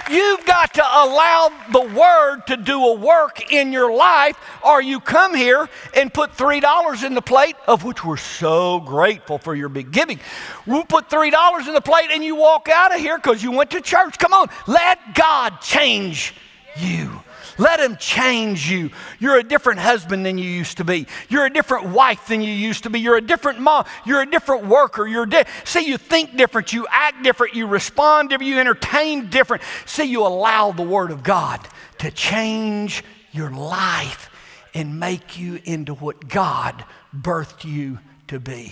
You've 0.10 0.46
got 0.46 0.74
to 0.74 0.82
allow 0.82 1.52
the 1.72 1.82
Word 1.82 2.42
to 2.48 2.58
do 2.58 2.84
a 2.84 2.96
work 2.96 3.52
in 3.52 3.72
your 3.72 3.94
life, 3.94 4.38
or 4.66 4.82
you 4.82 5.00
come 5.00 5.36
here 5.36 5.70
and 5.94 6.14
put 6.14 6.36
$3 6.36 7.06
in 7.06 7.14
the 7.14 7.22
plate, 7.22 7.56
of 7.68 7.84
which 7.84 8.04
we're 8.04 8.18
so 8.18 8.80
grateful 8.80 9.38
for 9.38 9.54
your 9.54 9.70
big 9.70 9.92
giving. 9.92 10.20
We'll 10.66 10.84
put 10.84 11.10
$3 11.10 11.68
in 11.68 11.74
the 11.74 11.82
plate 11.82 12.10
and 12.12 12.24
you 12.24 12.36
walk 12.36 12.70
out 12.70 12.94
of 12.94 13.00
here 13.00 13.18
because 13.18 13.44
you 13.44 13.52
went 13.52 13.72
to 13.72 13.82
church. 13.82 14.18
Come 14.18 14.34
on, 14.34 14.48
let 14.68 15.14
God 15.14 15.62
change 15.62 16.34
you. 16.76 17.22
Let 17.60 17.82
Him 17.82 17.98
change 17.98 18.72
you. 18.72 18.90
You're 19.20 19.38
a 19.38 19.44
different 19.44 19.82
husband 19.82 20.26
than 20.26 20.38
you 20.38 20.50
used 20.50 20.78
to 20.78 20.86
be. 20.86 21.06
You're 21.28 21.46
a 21.46 21.50
different 21.50 21.90
wife 21.90 22.28
than 22.28 22.42
you 22.42 22.54
used 22.54 22.84
to 22.84 22.90
be. 22.90 23.02
You're 23.02 23.18
a 23.18 23.22
different 23.22 23.60
mom. 23.60 23.86
You're 24.06 24.22
a 24.22 24.26
different 24.26 24.66
worker. 24.66 25.06
You're 25.06 25.26
di- 25.26 25.46
see, 25.66 25.86
you 25.86 25.98
think 25.98 26.38
different. 26.38 26.72
You 26.72 26.88
act 26.90 27.22
different. 27.22 27.54
You 27.54 27.68
respond 27.68 28.30
different. 28.30 28.50
You 28.50 28.60
entertain 28.60 29.30
different. 29.30 29.62
See, 29.86 30.06
you 30.06 30.26
allow 30.26 30.72
the 30.72 30.84
Word 30.84 31.12
of 31.12 31.22
God 31.22 31.60
to 32.00 32.10
change 32.10 33.04
your 33.34 33.52
life 33.52 34.30
and 34.74 35.00
make 35.00 35.38
you 35.38 35.60
into 35.66 35.94
what 35.94 36.30
God 36.30 36.86
birthed 37.14 37.66
you 37.66 38.00
to 38.28 38.40
be. 38.40 38.72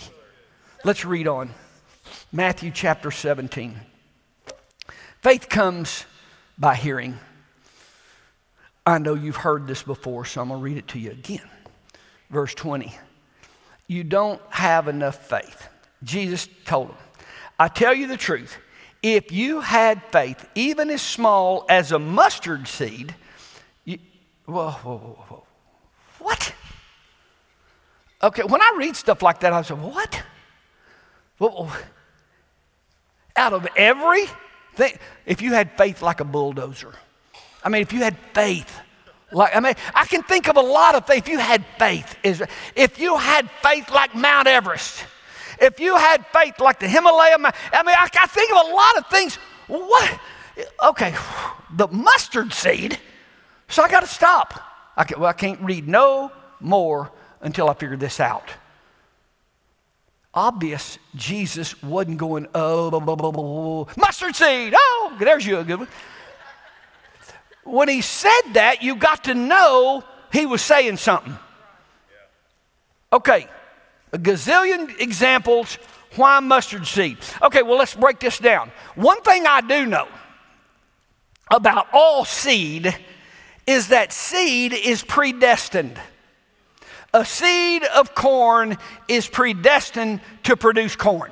Let's 0.85 1.03
read 1.03 1.27
on. 1.27 1.53
Matthew 2.31 2.71
chapter 2.71 3.11
17. 3.11 3.75
Faith 5.21 5.49
comes 5.49 6.05
by 6.57 6.75
hearing 6.75 7.19
I 8.87 8.99
know 8.99 9.15
you've 9.15 9.35
heard 9.35 9.67
this 9.67 9.83
before, 9.83 10.23
so 10.23 10.39
I'm 10.39 10.47
going 10.47 10.61
to 10.61 10.63
read 10.63 10.77
it 10.77 10.87
to 10.89 10.99
you 10.99 11.11
again. 11.11 11.47
Verse 12.29 12.55
20. 12.55 12.95
You 13.87 14.05
don't 14.05 14.41
have 14.49 14.87
enough 14.87 15.27
faith. 15.27 15.67
Jesus 16.03 16.47
told 16.63 16.87
him, 16.89 16.95
I 17.59 17.67
tell 17.67 17.93
you 17.93 18.07
the 18.07 18.15
truth. 18.15 18.57
If 19.03 19.33
you 19.33 19.59
had 19.59 20.01
faith, 20.11 20.47
even 20.55 20.89
as 20.89 21.01
small 21.01 21.65
as 21.67 21.91
a 21.91 21.99
mustard 21.99 22.65
seed, 22.69 23.13
you, 23.83 23.99
whoa, 24.45 24.71
whoa, 24.71 24.97
whoa, 24.97 25.25
whoa. 25.27 25.43
What? 26.19 26.55
Okay, 28.23 28.43
when 28.43 28.61
I 28.61 28.73
read 28.77 28.95
stuff 28.95 29.21
like 29.21 29.41
that, 29.41 29.51
I 29.51 29.63
say, 29.63 29.73
what? 29.75 30.23
Out 33.35 33.53
of 33.53 33.67
everything, 33.75 34.97
if 35.25 35.41
you 35.41 35.51
had 35.51 35.77
faith 35.77 36.01
like 36.01 36.21
a 36.21 36.25
bulldozer, 36.25 36.95
I 37.67 37.69
mean, 37.69 37.81
if 37.81 37.91
you 37.91 37.99
had 37.99 38.15
faith, 38.33 38.79
like 39.33 39.53
I 39.53 39.59
mean, 39.59 39.73
I 39.93 40.05
can 40.05 40.23
think 40.23 40.47
of 40.47 40.55
a 40.55 40.61
lot 40.61 40.95
of 40.95 41.05
faith. 41.05 41.23
If 41.23 41.27
you 41.27 41.37
had 41.37 41.65
faith, 41.77 42.15
is 42.23 42.41
if 42.77 42.97
you 42.97 43.17
had 43.17 43.51
faith 43.61 43.91
like 43.91 44.15
Mount 44.15 44.47
Everest, 44.47 45.03
if 45.59 45.77
you 45.77 45.97
had 45.97 46.25
faith 46.27 46.61
like 46.61 46.79
the 46.79 46.87
Himalaya, 46.87 47.33
I 47.33 47.37
mean, 47.37 47.51
I, 47.73 48.27
think 48.27 48.51
of 48.51 48.69
a 48.69 48.73
lot 48.73 48.97
of 48.99 49.07
things. 49.07 49.35
What? 49.67 50.17
Okay, 50.81 51.13
the 51.73 51.89
mustard 51.89 52.53
seed. 52.53 52.97
So 53.67 53.83
I 53.83 53.89
got 53.89 53.99
to 53.99 54.07
stop. 54.07 54.61
I 54.95 55.03
can, 55.03 55.19
well, 55.19 55.29
I 55.29 55.33
can't 55.33 55.59
read 55.59 55.89
no 55.89 56.31
more 56.61 57.11
until 57.41 57.69
I 57.69 57.73
figure 57.73 57.97
this 57.97 58.21
out. 58.21 58.49
Obvious, 60.33 60.99
Jesus 61.15 61.83
wasn't 61.83 62.17
going, 62.17 62.47
oh, 62.55 63.89
mustard 63.97 64.37
seed. 64.37 64.73
Oh, 64.73 65.17
there's 65.19 65.45
you 65.45 65.57
a 65.57 65.65
good 65.65 65.79
one 65.79 65.89
when 67.67 67.89
he 67.89 68.01
said 68.01 68.53
that, 68.53 68.81
you 68.81 68.95
got 68.95 69.25
to 69.25 69.33
know 69.33 70.03
he 70.31 70.45
was 70.45 70.61
saying 70.61 70.97
something. 70.97 71.37
Okay, 73.11 73.47
a 74.11 74.17
gazillion 74.17 74.99
examples. 74.99 75.77
Why 76.15 76.39
mustard 76.39 76.87
seed? 76.87 77.17
Okay, 77.41 77.61
well, 77.61 77.77
let's 77.77 77.95
break 77.95 78.19
this 78.19 78.39
down. 78.39 78.71
One 78.95 79.21
thing 79.21 79.45
I 79.45 79.61
do 79.61 79.85
know 79.85 80.07
about 81.51 81.87
all 81.93 82.25
seed 82.25 82.95
is 83.65 83.89
that 83.89 84.11
seed 84.13 84.73
is 84.73 85.03
predestined. 85.03 85.99
A 87.13 87.23
seed 87.25 87.83
of 87.83 88.15
corn 88.15 88.77
is 89.07 89.27
predestined 89.27 90.21
to 90.43 90.57
produce 90.57 90.95
corn. 90.95 91.31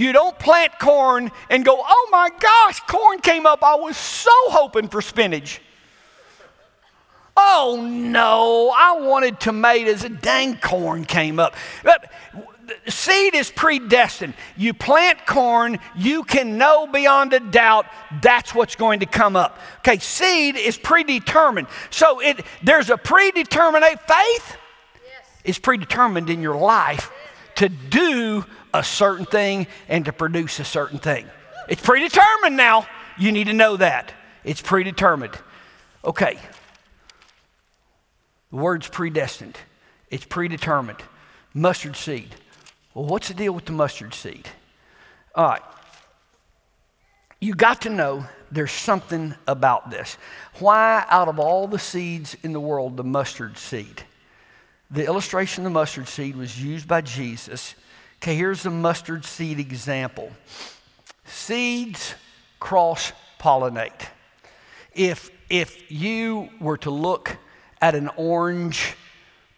You 0.00 0.12
don't 0.12 0.38
plant 0.38 0.78
corn 0.78 1.30
and 1.50 1.62
go, 1.62 1.78
oh 1.78 2.08
my 2.10 2.30
gosh, 2.40 2.80
corn 2.80 3.20
came 3.20 3.44
up. 3.44 3.62
I 3.62 3.74
was 3.74 3.98
so 3.98 4.30
hoping 4.46 4.88
for 4.88 5.02
spinach. 5.02 5.60
Oh 7.36 7.86
no, 7.86 8.72
I 8.74 8.98
wanted 8.98 9.38
tomatoes. 9.38 10.02
And 10.04 10.18
dang 10.22 10.56
corn 10.56 11.04
came 11.04 11.38
up. 11.38 11.54
But 11.84 12.10
seed 12.88 13.34
is 13.34 13.50
predestined. 13.50 14.32
You 14.56 14.72
plant 14.72 15.26
corn, 15.26 15.78
you 15.94 16.24
can 16.24 16.56
know 16.56 16.86
beyond 16.86 17.34
a 17.34 17.40
doubt 17.40 17.84
that's 18.22 18.54
what's 18.54 18.76
going 18.76 19.00
to 19.00 19.06
come 19.06 19.36
up. 19.36 19.58
Okay, 19.80 19.98
seed 19.98 20.56
is 20.56 20.78
predetermined. 20.78 21.68
So 21.90 22.20
it, 22.20 22.40
there's 22.62 22.88
a 22.88 22.96
predetermined 22.96 23.84
faith 23.84 24.56
yes. 25.04 25.26
is 25.44 25.58
predetermined 25.58 26.30
in 26.30 26.40
your 26.40 26.56
life 26.56 27.10
to 27.56 27.68
do 27.68 28.46
a 28.72 28.82
certain 28.82 29.26
thing 29.26 29.66
and 29.88 30.04
to 30.04 30.12
produce 30.12 30.60
a 30.60 30.64
certain 30.64 30.98
thing. 30.98 31.26
It's 31.68 31.82
predetermined 31.82 32.56
now. 32.56 32.86
You 33.18 33.32
need 33.32 33.48
to 33.48 33.52
know 33.52 33.76
that. 33.76 34.12
It's 34.44 34.62
predetermined. 34.62 35.36
Okay. 36.04 36.38
The 38.50 38.56
word's 38.56 38.88
predestined, 38.88 39.56
it's 40.10 40.24
predetermined. 40.24 41.02
Mustard 41.54 41.96
seed. 41.96 42.34
Well, 42.94 43.06
what's 43.06 43.28
the 43.28 43.34
deal 43.34 43.52
with 43.52 43.64
the 43.64 43.72
mustard 43.72 44.14
seed? 44.14 44.48
All 45.34 45.48
right. 45.48 45.62
You 47.40 47.54
got 47.54 47.82
to 47.82 47.90
know 47.90 48.26
there's 48.50 48.72
something 48.72 49.34
about 49.46 49.90
this. 49.90 50.16
Why, 50.58 51.04
out 51.08 51.28
of 51.28 51.38
all 51.38 51.66
the 51.66 51.78
seeds 51.78 52.36
in 52.42 52.52
the 52.52 52.60
world, 52.60 52.96
the 52.96 53.04
mustard 53.04 53.56
seed? 53.56 54.02
The 54.90 55.06
illustration 55.06 55.64
of 55.64 55.72
the 55.72 55.78
mustard 55.78 56.08
seed 56.08 56.36
was 56.36 56.62
used 56.62 56.86
by 56.86 57.00
Jesus 57.00 57.74
Okay, 58.22 58.36
here's 58.36 58.64
the 58.64 58.70
mustard 58.70 59.24
seed 59.24 59.58
example 59.58 60.30
seeds 61.24 62.14
cross 62.58 63.12
pollinate. 63.40 64.08
If, 64.92 65.30
if 65.48 65.90
you 65.90 66.50
were 66.60 66.76
to 66.78 66.90
look 66.90 67.38
at 67.80 67.94
an 67.94 68.10
orange 68.18 68.94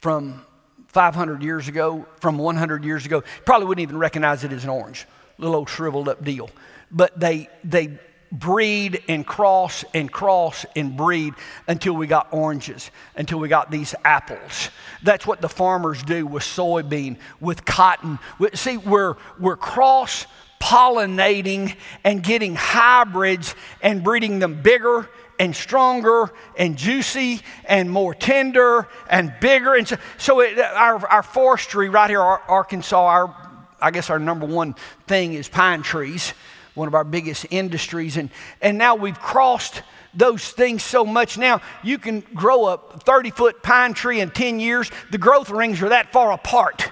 from 0.01 0.45
500 0.87 1.43
years 1.43 1.67
ago, 1.67 2.07
from 2.21 2.39
100 2.39 2.85
years 2.85 3.05
ago, 3.05 3.25
probably 3.45 3.67
wouldn't 3.67 3.83
even 3.83 3.99
recognize 3.99 4.45
it 4.45 4.53
as 4.53 4.63
an 4.63 4.71
orange, 4.71 5.09
little 5.39 5.57
old 5.57 5.69
shriveled 5.69 6.09
up 6.09 6.23
deal. 6.23 6.49
But 6.93 7.19
they, 7.19 7.49
they 7.65 7.99
breed 8.33 9.03
and 9.09 9.27
cross 9.27 9.85
and 9.93 10.11
cross 10.11 10.65
and 10.75 10.97
breed 10.97 11.35
until 11.69 11.93
we 11.93 12.07
got 12.07 12.29
oranges, 12.33 12.91
until 13.15 13.39
we 13.39 13.49
got 13.49 13.71
these 13.71 13.95
apples. 14.05 14.71
That's 15.03 15.27
what 15.27 15.43
the 15.43 15.49
farmers 15.49 16.03
do 16.03 16.27
with 16.27 16.43
soybean, 16.43 17.19
with 17.41 17.65
cotton. 17.67 18.19
See, 18.55 18.79
we're, 18.79 19.17
we're 19.39 19.57
cross 19.57 20.27
pollinating 20.61 21.77
and 22.05 22.23
getting 22.23 22.55
hybrids 22.55 23.55
and 23.83 24.03
breeding 24.03 24.39
them 24.39 24.63
bigger 24.63 25.09
and 25.39 25.55
stronger 25.55 26.33
and 26.57 26.77
juicy 26.77 27.41
and 27.65 27.91
more 27.91 28.15
tender 28.15 28.89
and 29.11 29.35
bigger. 29.41 29.75
And 29.75 29.87
so, 29.87 29.97
so 30.17 30.41
it, 30.41 30.59
our, 30.59 31.07
our 31.09 31.23
forestry 31.23 31.89
right 31.89 32.09
here, 32.09 32.23
Arkansas, 32.23 32.97
our, 32.97 33.37
I 33.81 33.91
guess 33.91 34.09
our 34.09 34.21
number 34.21 34.47
one 34.47 34.77
thing 35.07 35.35
is 35.35 35.49
pine 35.49 35.83
trees 35.83 36.33
one 36.75 36.89
of 36.89 36.95
our 36.95 37.05
biggest 37.05 37.47
industries. 37.51 38.17
And, 38.17 38.31
and 38.61 38.79
now 38.79 38.95
we've 38.95 39.19
crossed 39.19 39.83
those 40.15 40.51
things 40.51 40.83
so 40.83 41.05
much. 41.05 41.39
Now 41.39 41.61
you 41.83 41.99
can 41.99 42.21
grow 42.35 42.69
a 42.69 42.79
30 42.79 43.31
foot 43.31 43.63
pine 43.63 43.95
tree 43.95 44.21
in 44.21 44.31
10 44.31 44.61
years. 44.61 44.91
The 45.11 45.19
growth 45.19 45.51
rings 45.51 45.83
are 45.83 45.91
that 45.91 46.13
far 46.13 46.33
apart. 46.33 46.91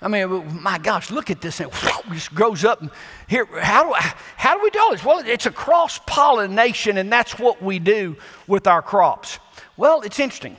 I 0.00 0.08
mean, 0.08 0.60
my 0.60 0.78
gosh, 0.78 1.12
look 1.12 1.30
at 1.30 1.40
this 1.40 1.58
thing. 1.58 1.68
It 1.68 2.12
just 2.12 2.34
grows 2.34 2.64
up. 2.64 2.82
Here, 3.28 3.46
how 3.60 3.84
do, 3.84 3.94
I, 3.94 4.14
how 4.36 4.56
do 4.56 4.62
we 4.62 4.70
do 4.70 4.84
this? 4.90 5.04
Well, 5.04 5.22
it's 5.24 5.46
a 5.46 5.50
cross 5.52 6.00
pollination, 6.06 6.98
and 6.98 7.10
that's 7.10 7.38
what 7.38 7.62
we 7.62 7.78
do 7.78 8.16
with 8.48 8.66
our 8.66 8.82
crops. 8.82 9.38
Well, 9.76 10.00
it's 10.00 10.18
interesting. 10.18 10.56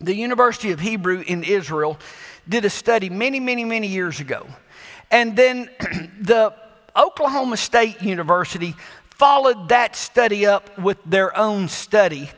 The 0.00 0.14
University 0.14 0.70
of 0.70 0.80
Hebrew 0.80 1.24
in 1.26 1.44
Israel 1.44 1.98
did 2.46 2.66
a 2.66 2.70
study 2.70 3.08
many, 3.08 3.40
many, 3.40 3.64
many 3.64 3.86
years 3.86 4.20
ago. 4.20 4.46
And 5.10 5.34
then 5.34 5.70
the 6.20 6.54
Oklahoma 6.96 7.56
State 7.56 8.02
University 8.02 8.74
followed 9.10 9.68
that 9.70 9.96
study 9.96 10.46
up 10.46 10.78
with 10.78 10.98
their 11.04 11.36
own 11.36 11.68
study. 11.68 12.30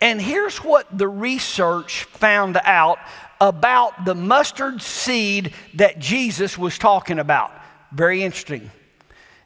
And 0.00 0.20
here's 0.20 0.58
what 0.58 0.86
the 0.96 1.08
research 1.08 2.04
found 2.04 2.58
out 2.64 2.98
about 3.40 4.04
the 4.04 4.14
mustard 4.14 4.82
seed 4.82 5.52
that 5.74 5.98
Jesus 5.98 6.58
was 6.58 6.78
talking 6.78 7.18
about. 7.18 7.52
Very 7.92 8.22
interesting. 8.22 8.70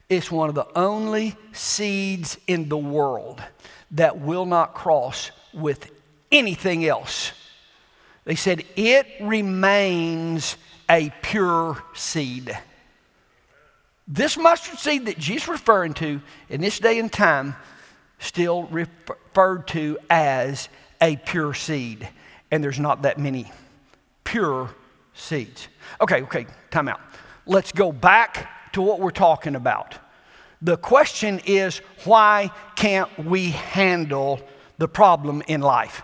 It's 0.08 0.30
one 0.30 0.48
of 0.48 0.54
the 0.54 0.66
only 0.76 1.36
seeds 1.52 2.36
in 2.46 2.68
the 2.68 2.78
world 2.78 3.42
that 3.92 4.20
will 4.20 4.46
not 4.46 4.74
cross 4.74 5.30
with 5.52 5.90
anything 6.32 6.84
else. 6.84 7.32
They 8.24 8.34
said 8.34 8.64
it 8.76 9.06
remains 9.20 10.56
a 10.88 11.12
pure 11.22 11.82
seed. 11.94 12.56
This 14.12 14.36
mustard 14.36 14.80
seed 14.80 15.06
that 15.06 15.18
Jesus 15.18 15.46
referring 15.46 15.94
to 15.94 16.20
in 16.48 16.60
this 16.60 16.80
day 16.80 16.98
and 16.98 17.12
time 17.12 17.54
still 18.18 18.64
referred 18.64 19.68
to 19.68 19.98
as 20.10 20.68
a 21.00 21.14
pure 21.14 21.54
seed. 21.54 22.08
And 22.50 22.62
there's 22.62 22.80
not 22.80 23.02
that 23.02 23.18
many 23.18 23.52
pure 24.24 24.74
seeds. 25.14 25.68
Okay, 26.00 26.22
okay, 26.22 26.46
time 26.72 26.88
out. 26.88 27.00
Let's 27.46 27.70
go 27.70 27.92
back 27.92 28.72
to 28.72 28.82
what 28.82 28.98
we're 28.98 29.12
talking 29.12 29.54
about. 29.54 29.96
The 30.60 30.76
question 30.76 31.40
is 31.46 31.78
why 32.04 32.50
can't 32.74 33.16
we 33.16 33.50
handle 33.50 34.40
the 34.78 34.88
problem 34.88 35.40
in 35.46 35.60
life? 35.60 36.02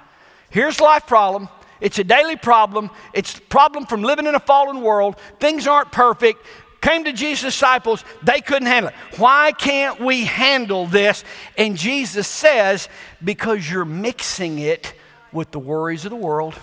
Here's 0.48 0.80
life 0.80 1.08
problem. 1.08 1.48
It's 1.80 1.98
a 1.98 2.04
daily 2.04 2.36
problem. 2.36 2.90
It's 3.12 3.38
problem 3.38 3.84
from 3.84 4.02
living 4.02 4.26
in 4.26 4.36
a 4.36 4.40
fallen 4.40 4.80
world. 4.80 5.16
Things 5.40 5.66
aren't 5.66 5.90
perfect. 5.92 6.40
Came 6.86 7.02
to 7.02 7.12
Jesus' 7.12 7.52
disciples, 7.52 8.04
they 8.22 8.40
couldn't 8.40 8.68
handle 8.68 8.90
it. 8.90 9.18
Why 9.18 9.50
can't 9.50 9.98
we 9.98 10.24
handle 10.24 10.86
this? 10.86 11.24
And 11.58 11.76
Jesus 11.76 12.28
says, 12.28 12.88
because 13.24 13.68
you're 13.68 13.84
mixing 13.84 14.60
it 14.60 14.94
with 15.32 15.50
the 15.50 15.58
worries 15.58 16.04
of 16.04 16.10
the 16.10 16.16
world, 16.16 16.54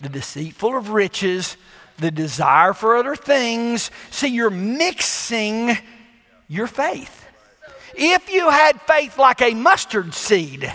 the 0.00 0.08
deceitful 0.08 0.74
of 0.74 0.88
riches, 0.88 1.58
the 1.98 2.10
desire 2.10 2.72
for 2.72 2.96
other 2.96 3.14
things. 3.14 3.90
See, 4.10 4.28
you're 4.28 4.48
mixing 4.48 5.76
your 6.48 6.66
faith. 6.66 7.26
If 7.94 8.30
you 8.30 8.48
had 8.48 8.80
faith 8.80 9.18
like 9.18 9.42
a 9.42 9.52
mustard 9.52 10.14
seed, 10.14 10.72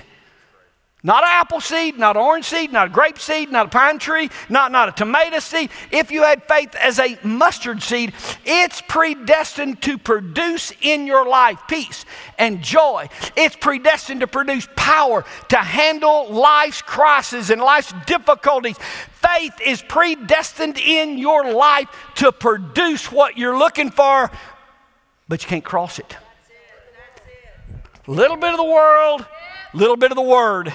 not 1.05 1.23
an 1.23 1.29
apple 1.31 1.59
seed, 1.59 1.99
not 1.99 2.15
an 2.15 2.21
orange 2.21 2.45
seed, 2.45 2.71
not 2.71 2.87
a 2.87 2.89
grape 2.89 3.19
seed, 3.19 3.51
not 3.51 3.65
a 3.65 3.69
pine 3.69 3.99
tree, 3.99 4.29
not, 4.47 4.71
not 4.71 4.87
a 4.87 4.93
tomato 4.93 5.39
seed. 5.39 5.69
If 5.91 6.11
you 6.11 6.23
had 6.23 6.47
faith 6.47 6.73
as 6.75 6.97
a 6.97 7.19
mustard 7.23 7.83
seed, 7.83 8.13
it's 8.45 8.81
predestined 8.87 9.81
to 9.81 9.97
produce 9.97 10.71
in 10.81 11.05
your 11.05 11.27
life 11.27 11.59
peace 11.67 12.05
and 12.39 12.61
joy. 12.61 13.09
It's 13.35 13.57
predestined 13.57 14.21
to 14.21 14.27
produce 14.27 14.65
power 14.77 15.25
to 15.49 15.57
handle 15.57 16.31
life's 16.31 16.81
crises 16.81 17.49
and 17.49 17.61
life's 17.61 17.93
difficulties. 18.05 18.77
Faith 18.77 19.59
is 19.59 19.81
predestined 19.81 20.77
in 20.77 21.17
your 21.17 21.51
life 21.51 21.89
to 22.15 22.31
produce 22.31 23.11
what 23.11 23.37
you're 23.37 23.57
looking 23.57 23.91
for, 23.91 24.31
but 25.27 25.43
you 25.43 25.49
can't 25.49 25.65
cross 25.65 25.99
it. 25.99 26.15
Little 28.07 28.37
bit 28.37 28.51
of 28.51 28.57
the 28.57 28.63
world, 28.63 29.25
little 29.73 29.97
bit 29.97 30.09
of 30.09 30.15
the 30.15 30.21
word 30.21 30.71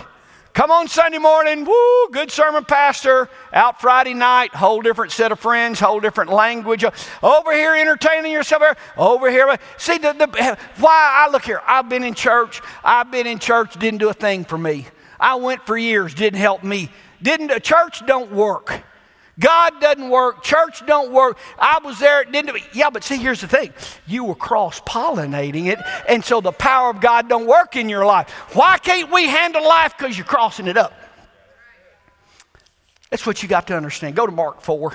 Come 0.58 0.72
on 0.72 0.88
Sunday 0.88 1.18
morning, 1.18 1.64
woo, 1.64 2.08
good 2.10 2.32
sermon, 2.32 2.64
pastor. 2.64 3.28
Out 3.52 3.80
Friday 3.80 4.12
night, 4.12 4.52
whole 4.52 4.82
different 4.82 5.12
set 5.12 5.30
of 5.30 5.38
friends, 5.38 5.78
whole 5.78 6.00
different 6.00 6.32
language. 6.32 6.82
Uh, 6.82 6.90
over 7.22 7.52
here, 7.52 7.76
entertaining 7.76 8.32
yourself. 8.32 8.76
Over 8.96 9.30
here, 9.30 9.56
see 9.76 9.98
the, 9.98 10.14
the 10.14 10.58
why 10.78 11.12
I 11.14 11.30
look 11.30 11.44
here. 11.44 11.62
I've 11.64 11.88
been 11.88 12.02
in 12.02 12.12
church. 12.12 12.60
I've 12.82 13.08
been 13.08 13.28
in 13.28 13.38
church. 13.38 13.78
Didn't 13.78 14.00
do 14.00 14.08
a 14.08 14.12
thing 14.12 14.44
for 14.44 14.58
me. 14.58 14.88
I 15.20 15.36
went 15.36 15.64
for 15.64 15.78
years. 15.78 16.12
Didn't 16.12 16.40
help 16.40 16.64
me. 16.64 16.90
Didn't 17.22 17.62
church 17.62 18.04
don't 18.04 18.32
work. 18.32 18.82
God 19.38 19.80
doesn't 19.80 20.08
work. 20.08 20.42
Church 20.42 20.84
don't 20.86 21.12
work. 21.12 21.38
I 21.58 21.78
was 21.82 21.98
there. 21.98 22.22
It 22.22 22.32
didn't. 22.32 22.58
Yeah, 22.74 22.90
but 22.90 23.04
see, 23.04 23.16
here's 23.16 23.40
the 23.40 23.48
thing. 23.48 23.72
You 24.06 24.24
were 24.24 24.34
cross 24.34 24.80
pollinating 24.80 25.66
it, 25.66 25.78
and 26.08 26.24
so 26.24 26.40
the 26.40 26.52
power 26.52 26.90
of 26.90 27.00
God 27.00 27.28
don't 27.28 27.46
work 27.46 27.76
in 27.76 27.88
your 27.88 28.04
life. 28.04 28.30
Why 28.54 28.78
can't 28.78 29.12
we 29.12 29.26
handle 29.28 29.62
life? 29.62 29.94
Because 29.96 30.16
you're 30.16 30.26
crossing 30.26 30.66
it 30.66 30.76
up. 30.76 30.92
That's 33.10 33.24
what 33.24 33.42
you 33.42 33.48
got 33.48 33.68
to 33.68 33.76
understand. 33.76 34.16
Go 34.16 34.26
to 34.26 34.32
Mark 34.32 34.60
4. 34.60 34.94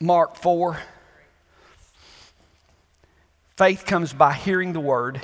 Mark 0.00 0.36
4. 0.36 0.78
Faith 3.56 3.84
comes 3.84 4.14
by 4.14 4.32
hearing 4.32 4.72
the 4.72 4.80
word, 4.80 5.20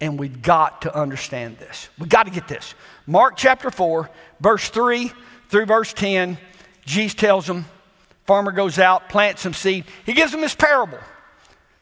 and 0.00 0.18
we've 0.18 0.42
got 0.42 0.82
to 0.82 0.94
understand 0.94 1.58
this. 1.58 1.88
We've 1.98 2.08
got 2.08 2.24
to 2.24 2.30
get 2.30 2.48
this. 2.48 2.74
Mark 3.06 3.34
chapter 3.36 3.70
4, 3.70 4.10
verse 4.40 4.68
3 4.68 5.10
through 5.48 5.66
verse 5.66 5.92
10, 5.92 6.38
Jesus 6.84 7.14
tells 7.14 7.46
them, 7.46 7.64
farmer 8.24 8.52
goes 8.52 8.78
out, 8.78 9.08
plants 9.08 9.42
some 9.42 9.54
seed. 9.54 9.84
He 10.04 10.12
gives 10.12 10.32
them 10.32 10.40
this 10.40 10.54
parable. 10.54 10.98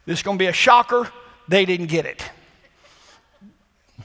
This 0.07 0.18
is 0.18 0.22
going 0.22 0.38
to 0.38 0.42
be 0.42 0.48
a 0.48 0.53
shocker. 0.53 1.11
They 1.48 1.64
didn't 1.64 1.87
get 1.87 2.07
it. 2.07 2.22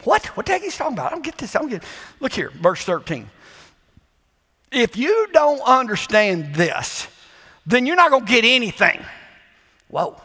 What? 0.04 0.26
What 0.28 0.45
the 0.45 0.54
heck 0.54 0.63
is 0.63 0.74
he 0.74 0.78
talking 0.78 0.93
about? 0.93 1.08
I 1.08 1.10
don't 1.15 1.24
get 1.24 1.38
this. 1.38 1.56
I 1.56 1.60
don't 1.60 1.69
get 1.69 1.84
it. 1.84 1.89
Look 2.19 2.34
here, 2.34 2.52
verse 2.52 2.84
13. 2.84 3.30
If 4.72 4.98
you 4.98 5.28
don't 5.34 5.62
understand 5.62 6.56
this, 6.56 7.08
then 7.65 7.86
you're 7.86 7.95
not 7.95 8.12
going 8.12 8.26
to 8.26 8.32
get 8.32 8.45
anything. 8.45 9.04
Whoa. 9.89 10.22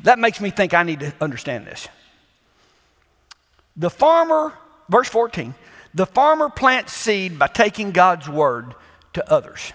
That 0.00 0.18
makes 0.18 0.40
me 0.40 0.50
think 0.50 0.74
I 0.74 0.82
need 0.82 1.00
to 1.00 1.12
understand 1.20 1.66
this. 1.66 1.88
The 3.78 3.90
farmer, 3.90 4.52
verse 4.88 5.08
14, 5.08 5.54
the 5.94 6.04
farmer 6.04 6.50
plants 6.50 6.92
seed 6.92 7.38
by 7.38 7.46
taking 7.46 7.92
God's 7.92 8.28
word 8.28 8.74
to 9.14 9.32
others. 9.32 9.72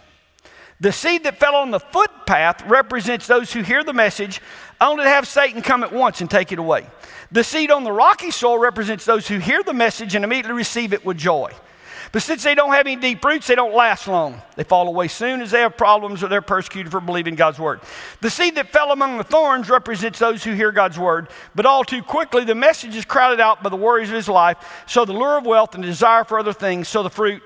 The 0.82 0.92
seed 0.92 1.24
that 1.24 1.40
fell 1.40 1.56
on 1.56 1.72
the 1.72 1.80
footpath 1.80 2.62
represents 2.68 3.26
those 3.26 3.54
who 3.54 3.62
hear 3.62 3.84
the 3.84 3.94
message 3.94 4.42
only 4.82 5.06
to 5.06 5.10
have 5.10 5.26
Satan 5.26 5.62
come 5.62 5.84
at 5.84 5.94
once 5.94 6.20
and 6.20 6.30
take 6.30 6.52
it 6.52 6.60
away. 6.60 6.86
The 7.32 7.46
seed 7.46 7.72
on 7.72 7.86
the 7.86 7.92
rocky 7.92 8.32
soil 8.32 8.60
represents 8.60 9.06
those 9.06 9.28
who 9.28 9.40
hear 9.40 9.64
the 9.64 9.74
message 9.74 10.14
and 10.14 10.26
immediately 10.26 10.58
receive 10.58 10.92
it 10.92 11.06
with 11.06 11.18
joy. 11.18 11.54
But 12.14 12.22
since 12.22 12.44
they 12.44 12.54
don't 12.54 12.72
have 12.74 12.86
any 12.86 12.96
deep 12.96 13.26
roots, 13.26 13.48
they 13.48 13.56
don't 13.56 13.74
last 13.74 14.08
long. 14.08 14.40
They 14.56 14.64
fall 14.64 14.88
away 14.88 15.08
soon 15.08 15.42
as 15.42 15.50
they 15.50 15.62
have 15.62 15.76
problems 15.76 16.22
or 16.22 16.28
they're 16.28 16.44
persecuted 16.44 16.92
for 16.92 17.02
believing 17.02 17.34
God's 17.34 17.58
word. 17.58 17.82
The 18.22 18.30
seed 18.30 18.54
that 18.54 18.70
fell 18.70 18.92
among 18.92 19.18
the 19.18 19.24
thorns 19.24 19.68
represents 19.68 20.20
those 20.20 20.44
who 20.44 20.52
hear 20.54 20.72
God's 20.72 21.00
word, 21.00 21.30
but 21.56 21.66
all 21.66 21.84
too 21.84 22.04
quickly 22.04 22.46
the 22.46 22.54
message 22.54 22.96
is 22.96 23.04
crowded 23.04 23.40
out 23.40 23.64
by 23.64 23.70
the 23.72 23.76
worries 23.76 24.10
of 24.10 24.16
his 24.16 24.30
life, 24.30 24.84
so 24.86 25.06
the 25.06 25.12
lure 25.12 25.40
of 25.40 25.46
wealth 25.48 25.74
and 25.74 25.84
desire 25.84 26.24
for 26.24 26.38
other 26.38 26.54
things, 26.54 26.88
so 26.88 27.02
the 27.02 27.10
fruit, 27.10 27.42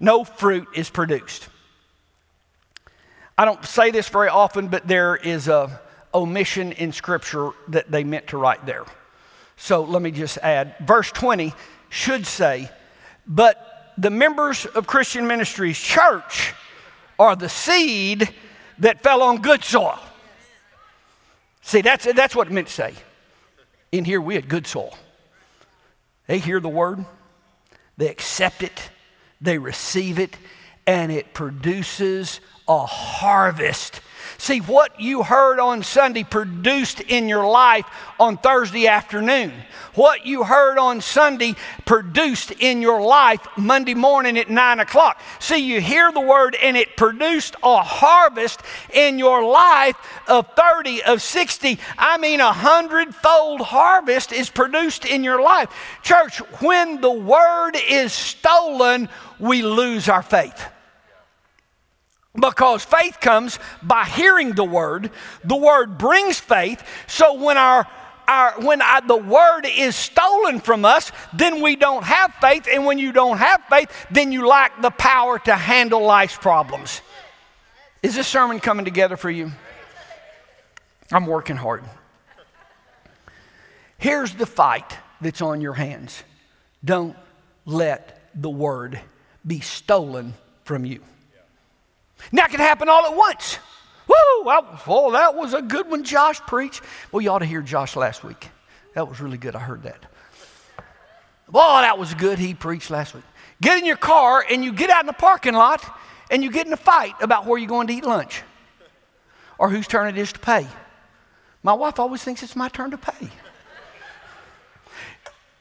no 0.00 0.24
fruit 0.24 0.66
is 0.74 0.90
produced. 0.90 1.48
I 3.38 3.44
don't 3.44 3.64
say 3.64 3.92
this 3.92 4.08
very 4.08 4.28
often, 4.28 4.66
but 4.66 4.88
there 4.88 5.14
is 5.14 5.46
a 5.46 5.80
omission 6.12 6.72
in 6.72 6.90
Scripture 6.90 7.50
that 7.68 7.92
they 7.92 8.02
meant 8.02 8.26
to 8.28 8.36
write 8.36 8.66
there. 8.66 8.84
So 9.56 9.84
let 9.84 10.02
me 10.02 10.10
just 10.10 10.38
add. 10.38 10.74
Verse 10.80 11.12
20 11.12 11.54
should 11.88 12.26
say, 12.26 12.68
but 13.28 13.67
the 13.98 14.10
members 14.10 14.64
of 14.64 14.86
Christian 14.86 15.26
Ministries 15.26 15.78
Church 15.78 16.54
are 17.18 17.34
the 17.34 17.48
seed 17.48 18.32
that 18.78 19.02
fell 19.02 19.22
on 19.22 19.42
good 19.42 19.64
soil. 19.64 19.98
See, 21.62 21.82
that's, 21.82 22.10
that's 22.14 22.34
what 22.34 22.46
it 22.46 22.52
meant 22.52 22.68
to 22.68 22.72
say. 22.72 22.94
In 23.90 24.04
here, 24.04 24.20
we 24.20 24.36
had 24.36 24.48
good 24.48 24.66
soil. 24.66 24.96
They 26.28 26.38
hear 26.38 26.60
the 26.60 26.68
word, 26.68 27.04
they 27.96 28.08
accept 28.08 28.62
it, 28.62 28.90
they 29.40 29.58
receive 29.58 30.18
it, 30.18 30.36
and 30.86 31.10
it 31.10 31.34
produces 31.34 32.40
a 32.68 32.86
harvest 32.86 34.00
See, 34.40 34.60
what 34.60 35.00
you 35.00 35.24
heard 35.24 35.58
on 35.58 35.82
Sunday 35.82 36.22
produced 36.22 37.00
in 37.00 37.28
your 37.28 37.44
life 37.44 37.84
on 38.20 38.36
Thursday 38.36 38.86
afternoon. 38.86 39.52
What 39.94 40.26
you 40.26 40.44
heard 40.44 40.78
on 40.78 41.00
Sunday 41.00 41.56
produced 41.84 42.52
in 42.52 42.80
your 42.80 43.02
life 43.02 43.44
Monday 43.56 43.94
morning 43.94 44.38
at 44.38 44.48
9 44.48 44.78
o'clock. 44.78 45.20
See, 45.40 45.58
you 45.58 45.80
hear 45.80 46.12
the 46.12 46.20
word 46.20 46.54
and 46.54 46.76
it 46.76 46.96
produced 46.96 47.56
a 47.64 47.82
harvest 47.82 48.60
in 48.94 49.18
your 49.18 49.44
life 49.44 49.96
of 50.28 50.46
30, 50.54 51.02
of 51.02 51.20
60. 51.20 51.80
I 51.98 52.16
mean, 52.18 52.38
a 52.38 52.52
hundredfold 52.52 53.60
harvest 53.60 54.32
is 54.32 54.50
produced 54.50 55.04
in 55.04 55.24
your 55.24 55.42
life. 55.42 55.68
Church, 56.04 56.38
when 56.62 57.00
the 57.00 57.10
word 57.10 57.76
is 57.88 58.12
stolen, 58.12 59.08
we 59.40 59.62
lose 59.62 60.08
our 60.08 60.22
faith. 60.22 60.68
Because 62.40 62.84
faith 62.84 63.20
comes 63.20 63.58
by 63.82 64.04
hearing 64.04 64.52
the 64.52 64.64
word. 64.64 65.10
The 65.44 65.56
word 65.56 65.98
brings 65.98 66.38
faith. 66.38 66.82
So 67.06 67.34
when 67.34 67.56
our 67.56 67.86
our, 68.28 68.60
when 68.60 68.82
I, 68.82 69.00
the 69.00 69.16
word 69.16 69.62
is 69.66 69.96
stolen 69.96 70.60
from 70.60 70.84
us, 70.84 71.10
then 71.32 71.62
we 71.62 71.76
don't 71.76 72.04
have 72.04 72.34
faith. 72.34 72.68
And 72.70 72.84
when 72.84 72.98
you 72.98 73.10
don't 73.10 73.38
have 73.38 73.62
faith, 73.70 73.90
then 74.10 74.32
you 74.32 74.46
lack 74.46 74.82
the 74.82 74.90
power 74.90 75.38
to 75.40 75.54
handle 75.54 76.02
life's 76.02 76.36
problems. 76.36 77.00
Is 78.02 78.14
this 78.14 78.28
sermon 78.28 78.60
coming 78.60 78.84
together 78.84 79.16
for 79.16 79.30
you? 79.30 79.50
I'm 81.10 81.26
working 81.26 81.56
hard. 81.56 81.84
Here's 83.96 84.34
the 84.34 84.46
fight 84.46 84.96
that's 85.20 85.40
on 85.40 85.60
your 85.60 85.72
hands 85.72 86.22
don't 86.84 87.16
let 87.64 88.30
the 88.34 88.50
word 88.50 89.00
be 89.44 89.60
stolen 89.60 90.34
from 90.64 90.84
you. 90.84 91.02
Now, 92.32 92.44
it 92.44 92.50
can 92.50 92.60
happen 92.60 92.88
all 92.88 93.04
at 93.06 93.16
once. 93.16 93.58
Woo! 94.06 94.44
Well, 94.44 94.80
oh, 94.86 95.12
that 95.12 95.34
was 95.34 95.54
a 95.54 95.62
good 95.62 95.90
one 95.90 96.04
Josh 96.04 96.40
preached. 96.40 96.82
Well, 97.12 97.20
you 97.20 97.30
ought 97.30 97.40
to 97.40 97.46
hear 97.46 97.62
Josh 97.62 97.96
last 97.96 98.24
week. 98.24 98.48
That 98.94 99.08
was 99.08 99.20
really 99.20 99.38
good. 99.38 99.54
I 99.54 99.60
heard 99.60 99.82
that. 99.82 100.06
Boy, 101.48 101.80
that 101.80 101.98
was 101.98 102.14
good. 102.14 102.38
He 102.38 102.54
preached 102.54 102.90
last 102.90 103.14
week. 103.14 103.24
Get 103.60 103.78
in 103.78 103.86
your 103.86 103.96
car 103.96 104.44
and 104.48 104.64
you 104.64 104.72
get 104.72 104.90
out 104.90 105.00
in 105.00 105.06
the 105.06 105.12
parking 105.12 105.54
lot 105.54 105.84
and 106.30 106.42
you 106.42 106.50
get 106.50 106.66
in 106.66 106.72
a 106.72 106.76
fight 106.76 107.14
about 107.20 107.46
where 107.46 107.58
you're 107.58 107.68
going 107.68 107.86
to 107.88 107.94
eat 107.94 108.04
lunch 108.04 108.42
or 109.58 109.68
whose 109.68 109.86
turn 109.86 110.08
it 110.08 110.18
is 110.18 110.32
to 110.32 110.38
pay. 110.38 110.66
My 111.62 111.72
wife 111.72 111.98
always 111.98 112.22
thinks 112.22 112.42
it's 112.42 112.56
my 112.56 112.68
turn 112.68 112.90
to 112.92 112.98
pay. 112.98 113.28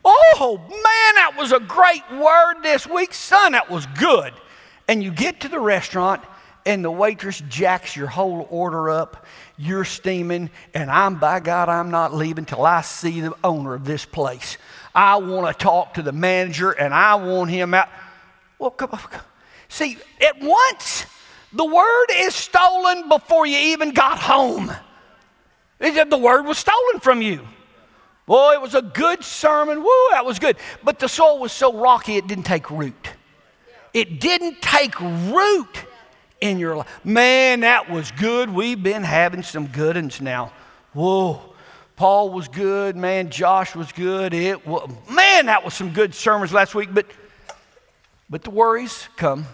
Oh, 0.09 0.57
man, 0.59 1.15
that 1.15 1.33
was 1.37 1.51
a 1.51 1.59
great 1.59 2.03
word 2.11 2.61
this 2.63 2.87
week. 2.87 3.13
Son, 3.13 3.51
that 3.51 3.69
was 3.69 3.85
good. 3.99 4.33
And 4.87 5.03
you 5.03 5.11
get 5.11 5.41
to 5.41 5.49
the 5.49 5.59
restaurant 5.59 6.23
and 6.67 6.83
the 6.83 6.91
waitress 6.91 7.41
jacks 7.47 7.95
your 7.95 8.07
whole 8.07 8.45
order 8.51 8.89
up. 8.89 9.25
You're 9.57 9.85
steaming, 9.85 10.49
and 10.73 10.91
I'm, 10.91 11.15
by 11.17 11.39
God, 11.39 11.69
I'm 11.69 11.89
not 11.89 12.13
leaving 12.13 12.43
till 12.43 12.65
I 12.65 12.81
see 12.81 13.21
the 13.21 13.33
owner 13.41 13.73
of 13.73 13.85
this 13.85 14.03
place. 14.03 14.57
I 14.93 15.15
want 15.15 15.47
to 15.47 15.63
talk 15.63 15.93
to 15.93 16.01
the 16.01 16.11
manager, 16.11 16.71
and 16.71 16.93
I 16.93 17.15
want 17.15 17.49
him 17.49 17.73
out. 17.73 17.87
Well, 18.59 18.71
come 18.71 18.91
on. 18.91 18.99
See, 19.69 19.97
at 20.19 20.41
once, 20.41 21.05
the 21.53 21.65
word 21.65 22.07
is 22.13 22.35
stolen 22.35 23.07
before 23.07 23.45
you 23.45 23.57
even 23.57 23.91
got 23.91 24.19
home. 24.19 24.69
The 25.79 26.19
word 26.21 26.43
was 26.43 26.57
stolen 26.57 26.99
from 26.99 27.21
you. 27.21 27.47
Boy, 28.25 28.55
it 28.55 28.61
was 28.61 28.75
a 28.75 28.81
good 28.81 29.23
sermon. 29.23 29.81
Woo, 29.81 30.07
that 30.11 30.25
was 30.25 30.37
good. 30.37 30.57
But 30.83 30.99
the 30.99 31.07
soil 31.07 31.39
was 31.39 31.53
so 31.53 31.73
rocky, 31.73 32.17
it 32.17 32.27
didn't 32.27 32.43
take 32.43 32.69
root. 32.69 33.11
It 33.93 34.19
didn't 34.19 34.61
take 34.61 34.99
root 34.99 35.85
in 36.41 36.59
your 36.59 36.77
life. 36.77 37.05
Man, 37.05 37.61
that 37.61 37.89
was 37.89 38.11
good. 38.11 38.49
We've 38.49 38.81
been 38.81 39.03
having 39.03 39.43
some 39.43 39.67
good 39.67 39.95
ones 39.95 40.21
now. 40.21 40.51
Whoa. 40.93 41.41
Paul 41.95 42.29
was 42.29 42.47
good. 42.47 42.95
Man, 42.95 43.29
Josh 43.31 43.75
was 43.75 43.91
good. 43.91 44.33
It 44.33 44.65
was, 44.67 44.89
man, 45.09 45.47
that 45.47 45.65
was 45.65 45.73
some 45.73 45.93
good 45.93 46.13
sermons 46.13 46.53
last 46.53 46.75
week, 46.75 46.89
but 46.93 47.07
but 48.29 48.43
the 48.43 48.51
worries 48.51 49.07
come 49.15 49.45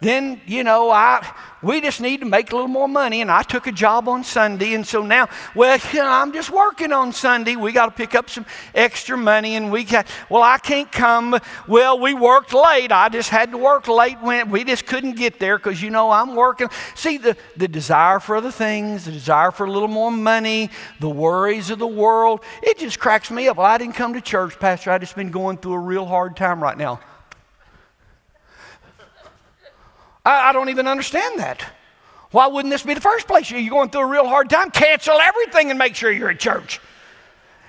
then 0.00 0.40
you 0.46 0.62
know 0.62 0.90
i 0.90 1.26
we 1.62 1.80
just 1.80 2.00
need 2.00 2.20
to 2.20 2.26
make 2.26 2.52
a 2.52 2.54
little 2.54 2.68
more 2.68 2.88
money 2.88 3.22
and 3.22 3.30
i 3.30 3.42
took 3.42 3.66
a 3.66 3.72
job 3.72 4.08
on 4.08 4.22
sunday 4.22 4.74
and 4.74 4.86
so 4.86 5.02
now 5.02 5.26
well 5.54 5.78
you 5.92 5.98
know, 6.00 6.08
i'm 6.08 6.32
just 6.32 6.50
working 6.50 6.92
on 6.92 7.12
sunday. 7.12 7.56
We 7.56 7.72
got 7.72 7.86
to 7.86 7.92
pick 7.92 8.14
up 8.14 8.28
some 8.28 8.44
extra 8.74 9.16
money 9.16 9.56
and 9.56 9.72
we 9.72 9.84
got 9.84 10.06
well 10.28 10.42
i 10.42 10.58
can't 10.58 10.90
come. 10.92 11.38
Well 11.66 11.98
we 11.98 12.14
worked 12.14 12.52
late. 12.52 12.92
I 12.92 13.08
just 13.08 13.30
had 13.30 13.50
to 13.52 13.58
work 13.58 13.88
late 13.88 14.20
when 14.20 14.50
we 14.50 14.64
just 14.64 14.86
couldn't 14.86 15.16
get 15.16 15.38
there 15.38 15.58
because 15.58 15.82
you 15.82 15.90
know 15.90 16.10
i'm 16.10 16.34
working. 16.34 16.68
See 16.94 17.16
the, 17.18 17.36
the 17.56 17.68
desire 17.68 18.20
for 18.20 18.36
other 18.36 18.50
things 18.50 19.06
the 19.06 19.12
desire 19.12 19.50
for 19.50 19.66
a 19.66 19.70
little 19.70 19.88
more 19.88 20.12
money 20.12 20.70
the 21.00 21.08
worries 21.08 21.70
of 21.70 21.78
the 21.78 21.86
world 21.86 22.40
it 22.62 22.78
just 22.78 22.98
cracks 22.98 23.30
me 23.30 23.48
up. 23.48 23.56
Well 23.56 23.66
i 23.66 23.78
didn't 23.78 23.94
come 23.94 24.12
to 24.14 24.20
church 24.20 24.58
pastor. 24.58 24.90
I 24.90 24.98
just 24.98 25.16
been 25.16 25.30
going 25.30 25.56
through 25.58 25.74
a 25.74 25.78
real 25.78 26.04
hard 26.04 26.36
time 26.36 26.62
right 26.62 26.76
now 26.76 27.00
I, 30.26 30.50
I 30.50 30.52
don't 30.52 30.68
even 30.68 30.88
understand 30.88 31.38
that. 31.38 31.64
Why 32.32 32.48
wouldn't 32.48 32.72
this 32.72 32.82
be 32.82 32.94
the 32.94 33.00
first 33.00 33.28
place? 33.28 33.50
You're 33.50 33.70
going 33.70 33.90
through 33.90 34.02
a 34.02 34.06
real 34.06 34.26
hard 34.26 34.50
time. 34.50 34.70
Cancel 34.70 35.18
everything 35.20 35.70
and 35.70 35.78
make 35.78 35.94
sure 35.94 36.10
you're 36.10 36.30
at 36.30 36.40
church. 36.40 36.80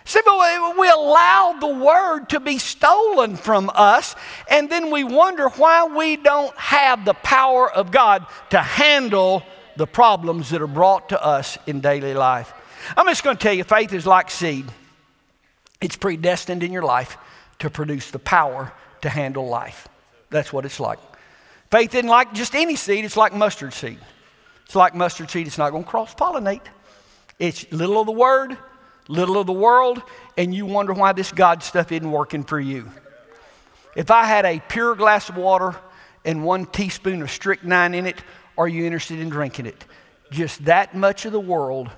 See, 0.03 0.21
but 0.25 0.77
we 0.79 0.89
allow 0.89 1.57
the 1.59 1.67
word 1.67 2.29
to 2.29 2.39
be 2.39 2.57
stolen 2.57 3.35
from 3.35 3.69
us, 3.73 4.15
and 4.49 4.69
then 4.69 4.89
we 4.89 5.03
wonder 5.03 5.49
why 5.49 5.85
we 5.85 6.15
don't 6.15 6.55
have 6.57 7.03
the 7.03 7.13
power 7.13 7.69
of 7.69 7.91
God 7.91 8.25
to 8.51 8.61
handle 8.61 9.43
the 9.75 9.85
problems 9.85 10.49
that 10.51 10.61
are 10.61 10.67
brought 10.67 11.09
to 11.09 11.21
us 11.21 11.57
in 11.67 11.81
daily 11.81 12.13
life. 12.13 12.53
I'm 12.95 13.05
just 13.07 13.23
going 13.23 13.35
to 13.35 13.43
tell 13.43 13.53
you 13.53 13.65
faith 13.65 13.91
is 13.91 14.07
like 14.07 14.31
seed, 14.31 14.65
it's 15.81 15.97
predestined 15.97 16.63
in 16.63 16.71
your 16.71 16.83
life 16.83 17.17
to 17.59 17.69
produce 17.69 18.09
the 18.09 18.19
power 18.19 18.71
to 19.01 19.09
handle 19.09 19.47
life. 19.47 19.89
That's 20.29 20.53
what 20.53 20.63
it's 20.63 20.79
like. 20.79 20.99
Faith 21.69 21.93
isn't 21.95 22.09
like 22.09 22.33
just 22.33 22.55
any 22.55 22.75
seed, 22.75 23.03
it's 23.03 23.17
like 23.17 23.33
mustard 23.33 23.73
seed. 23.73 23.99
It's 24.65 24.75
like 24.75 24.95
mustard 24.95 25.29
seed, 25.29 25.47
it's 25.47 25.57
not 25.57 25.71
going 25.71 25.83
to 25.83 25.89
cross 25.89 26.13
pollinate. 26.15 26.61
It's 27.39 27.69
little 27.71 27.99
of 27.99 28.05
the 28.05 28.13
word, 28.13 28.57
little 29.07 29.37
of 29.37 29.47
the 29.47 29.53
world, 29.53 30.01
and 30.37 30.53
you 30.53 30.65
wonder 30.65 30.93
why 30.93 31.13
this 31.13 31.31
God 31.31 31.63
stuff 31.63 31.91
isn't 31.91 32.09
working 32.09 32.43
for 32.43 32.59
you. 32.59 32.89
If 33.95 34.11
I 34.11 34.25
had 34.25 34.45
a 34.45 34.61
pure 34.67 34.95
glass 34.95 35.29
of 35.29 35.37
water 35.37 35.75
and 36.23 36.43
one 36.43 36.65
teaspoon 36.65 37.21
of 37.21 37.31
strychnine 37.31 37.93
in 37.93 38.05
it, 38.05 38.21
are 38.57 38.67
you 38.67 38.85
interested 38.85 39.19
in 39.19 39.29
drinking 39.29 39.65
it? 39.65 39.85
Just 40.31 40.65
that 40.65 40.95
much 40.95 41.25
of 41.25 41.31
the 41.31 41.39
world 41.39 41.89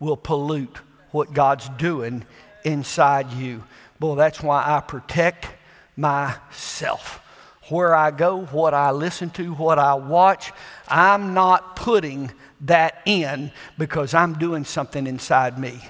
will 0.00 0.16
pollute 0.16 0.78
what 1.10 1.32
God's 1.32 1.68
doing 1.70 2.24
inside 2.64 3.32
you. 3.32 3.64
Boy, 3.98 4.14
that's 4.14 4.42
why 4.42 4.64
I 4.66 4.80
protect 4.80 5.48
myself 5.96 7.20
where 7.70 7.94
I 7.94 8.10
go, 8.10 8.46
what 8.46 8.74
I 8.74 8.90
listen 8.90 9.30
to, 9.30 9.54
what 9.54 9.78
I 9.78 9.94
watch, 9.94 10.52
I'm 10.86 11.34
not 11.34 11.76
putting 11.76 12.32
that 12.62 13.02
in 13.04 13.52
because 13.76 14.14
I'm 14.14 14.34
doing 14.34 14.64
something 14.64 15.06
inside 15.06 15.58
me. 15.58 15.80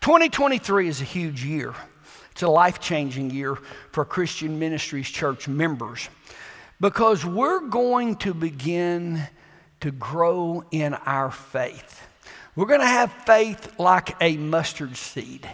2023 0.00 0.88
is 0.88 1.00
a 1.00 1.04
huge 1.04 1.44
year. 1.44 1.74
It's 2.32 2.42
a 2.42 2.48
life 2.48 2.80
changing 2.80 3.30
year 3.30 3.56
for 3.92 4.04
Christian 4.04 4.58
Ministries 4.58 5.08
Church 5.08 5.48
members 5.48 6.08
because 6.80 7.24
we're 7.24 7.60
going 7.60 8.16
to 8.16 8.34
begin 8.34 9.22
to 9.80 9.90
grow 9.90 10.64
in 10.70 10.94
our 10.94 11.30
faith. 11.30 12.06
We're 12.54 12.66
going 12.66 12.80
to 12.80 12.86
have 12.86 13.12
faith 13.24 13.78
like 13.78 14.16
a 14.20 14.36
mustard 14.36 14.96
seed, 14.96 15.48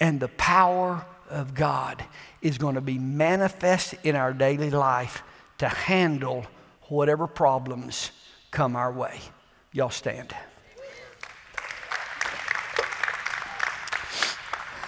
and 0.00 0.18
the 0.20 0.28
power 0.28 1.04
of 1.28 1.54
God 1.54 2.02
is 2.42 2.58
going 2.58 2.74
to 2.74 2.80
be 2.80 2.98
manifest 2.98 3.94
in 4.04 4.16
our 4.16 4.32
daily 4.32 4.70
life 4.70 5.22
to 5.58 5.68
handle 5.68 6.46
whatever 6.82 7.26
problems 7.26 8.10
come 8.50 8.76
our 8.76 8.92
way. 8.92 9.18
Y'all 9.72 9.90
stand. 9.90 10.34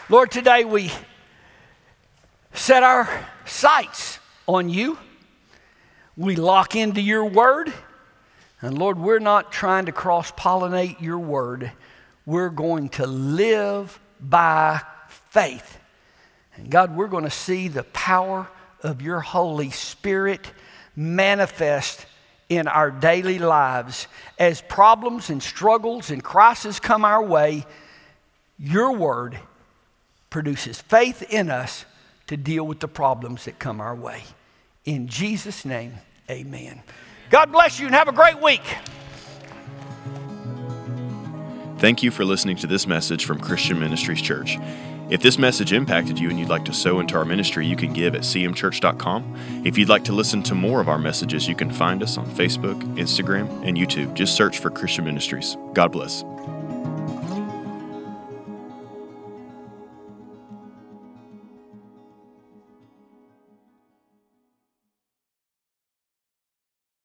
Lord, 0.09 0.31
today 0.31 0.65
we 0.65 0.91
set 2.53 2.83
our 2.83 3.09
sights 3.45 4.19
on 4.47 4.69
you. 4.69 4.99
We 6.17 6.37
lock 6.37 6.75
into 6.75 7.01
your 7.01 7.25
word. 7.25 7.73
And 8.61 8.77
Lord, 8.77 8.99
we're 8.99 9.21
not 9.21 9.53
trying 9.53 9.87
to 9.87 9.93
cross 9.93 10.33
pollinate 10.33 11.01
your 11.01 11.19
word. 11.19 11.73
We're 12.27 12.51
going 12.51 12.89
to 12.91 13.07
live 13.07 13.99
by 14.21 14.81
faith. 15.09 15.79
God, 16.69 16.95
we're 16.95 17.09
going 17.09 17.25
to 17.25 17.31
see 17.31 17.69
the 17.69 17.85
power 17.85 18.49
of 18.83 19.03
your 19.03 19.21
Holy 19.21 19.71
Spirit 19.71 20.53
manifest 20.97 22.07
in 22.49 22.67
our 22.67 22.91
daily 22.91 23.39
lives 23.39 24.09
as 24.39 24.61
problems 24.61 25.31
and 25.31 25.43
struggles 25.43 26.11
and 26.11 26.23
crises 26.23 26.81
come 26.81 27.05
our 27.05 27.23
way. 27.23 27.65
Your 28.59 28.93
word 28.93 29.39
produces 30.29 30.81
faith 30.81 31.23
in 31.31 31.49
us 31.49 31.85
to 32.27 32.37
deal 32.37 32.67
with 32.67 32.81
the 32.81 32.89
problems 32.89 33.45
that 33.45 33.59
come 33.59 33.81
our 33.81 33.95
way. 33.95 34.23
In 34.85 35.09
Jesus' 35.09 35.65
name, 35.65 35.95
amen. 36.29 36.83
God 37.31 37.53
bless 37.53 37.79
you 37.79 37.87
and 37.87 37.95
have 37.95 38.09
a 38.09 38.13
great 38.13 38.41
week. 38.41 38.63
Thank 41.79 42.03
you 42.03 42.11
for 42.11 42.25
listening 42.25 42.57
to 42.57 42.67
this 42.67 42.87
message 42.87 43.25
from 43.25 43.41
Christian 43.41 43.81
Ministries 43.81 44.21
Church. 44.21 44.59
If 45.11 45.23
this 45.23 45.39
message 45.39 45.73
impacted 45.73 46.21
you 46.21 46.31
and 46.31 46.39
you'd 46.39 46.49
like 46.49 46.65
to 46.67 46.73
sow 46.73 47.01
into 47.01 47.17
our 47.17 47.25
ministry, 47.25 47.67
you 47.67 47.75
can 47.75 47.93
give 47.93 48.15
at 48.15 48.21
cmchurch.com. 48.21 49.63
If 49.65 49.77
you'd 49.77 49.89
like 49.89 50.05
to 50.05 50.13
listen 50.13 50.41
to 50.45 50.55
more 50.55 50.81
of 50.81 50.89
our 50.89 50.99
messages, 50.99 51.49
you 51.49 51.57
can 51.57 51.71
find 51.71 52.01
us 52.01 52.17
on 52.17 52.27
Facebook, 52.27 52.81
Instagram, 52.97 53.49
and 53.67 53.77
YouTube. 53.77 54.15
Just 54.15 54.37
search 54.37 54.59
for 54.59 54.71
Christian 54.71 55.05
Ministries. 55.05 55.57
God 55.75 55.91
bless. 55.91 56.23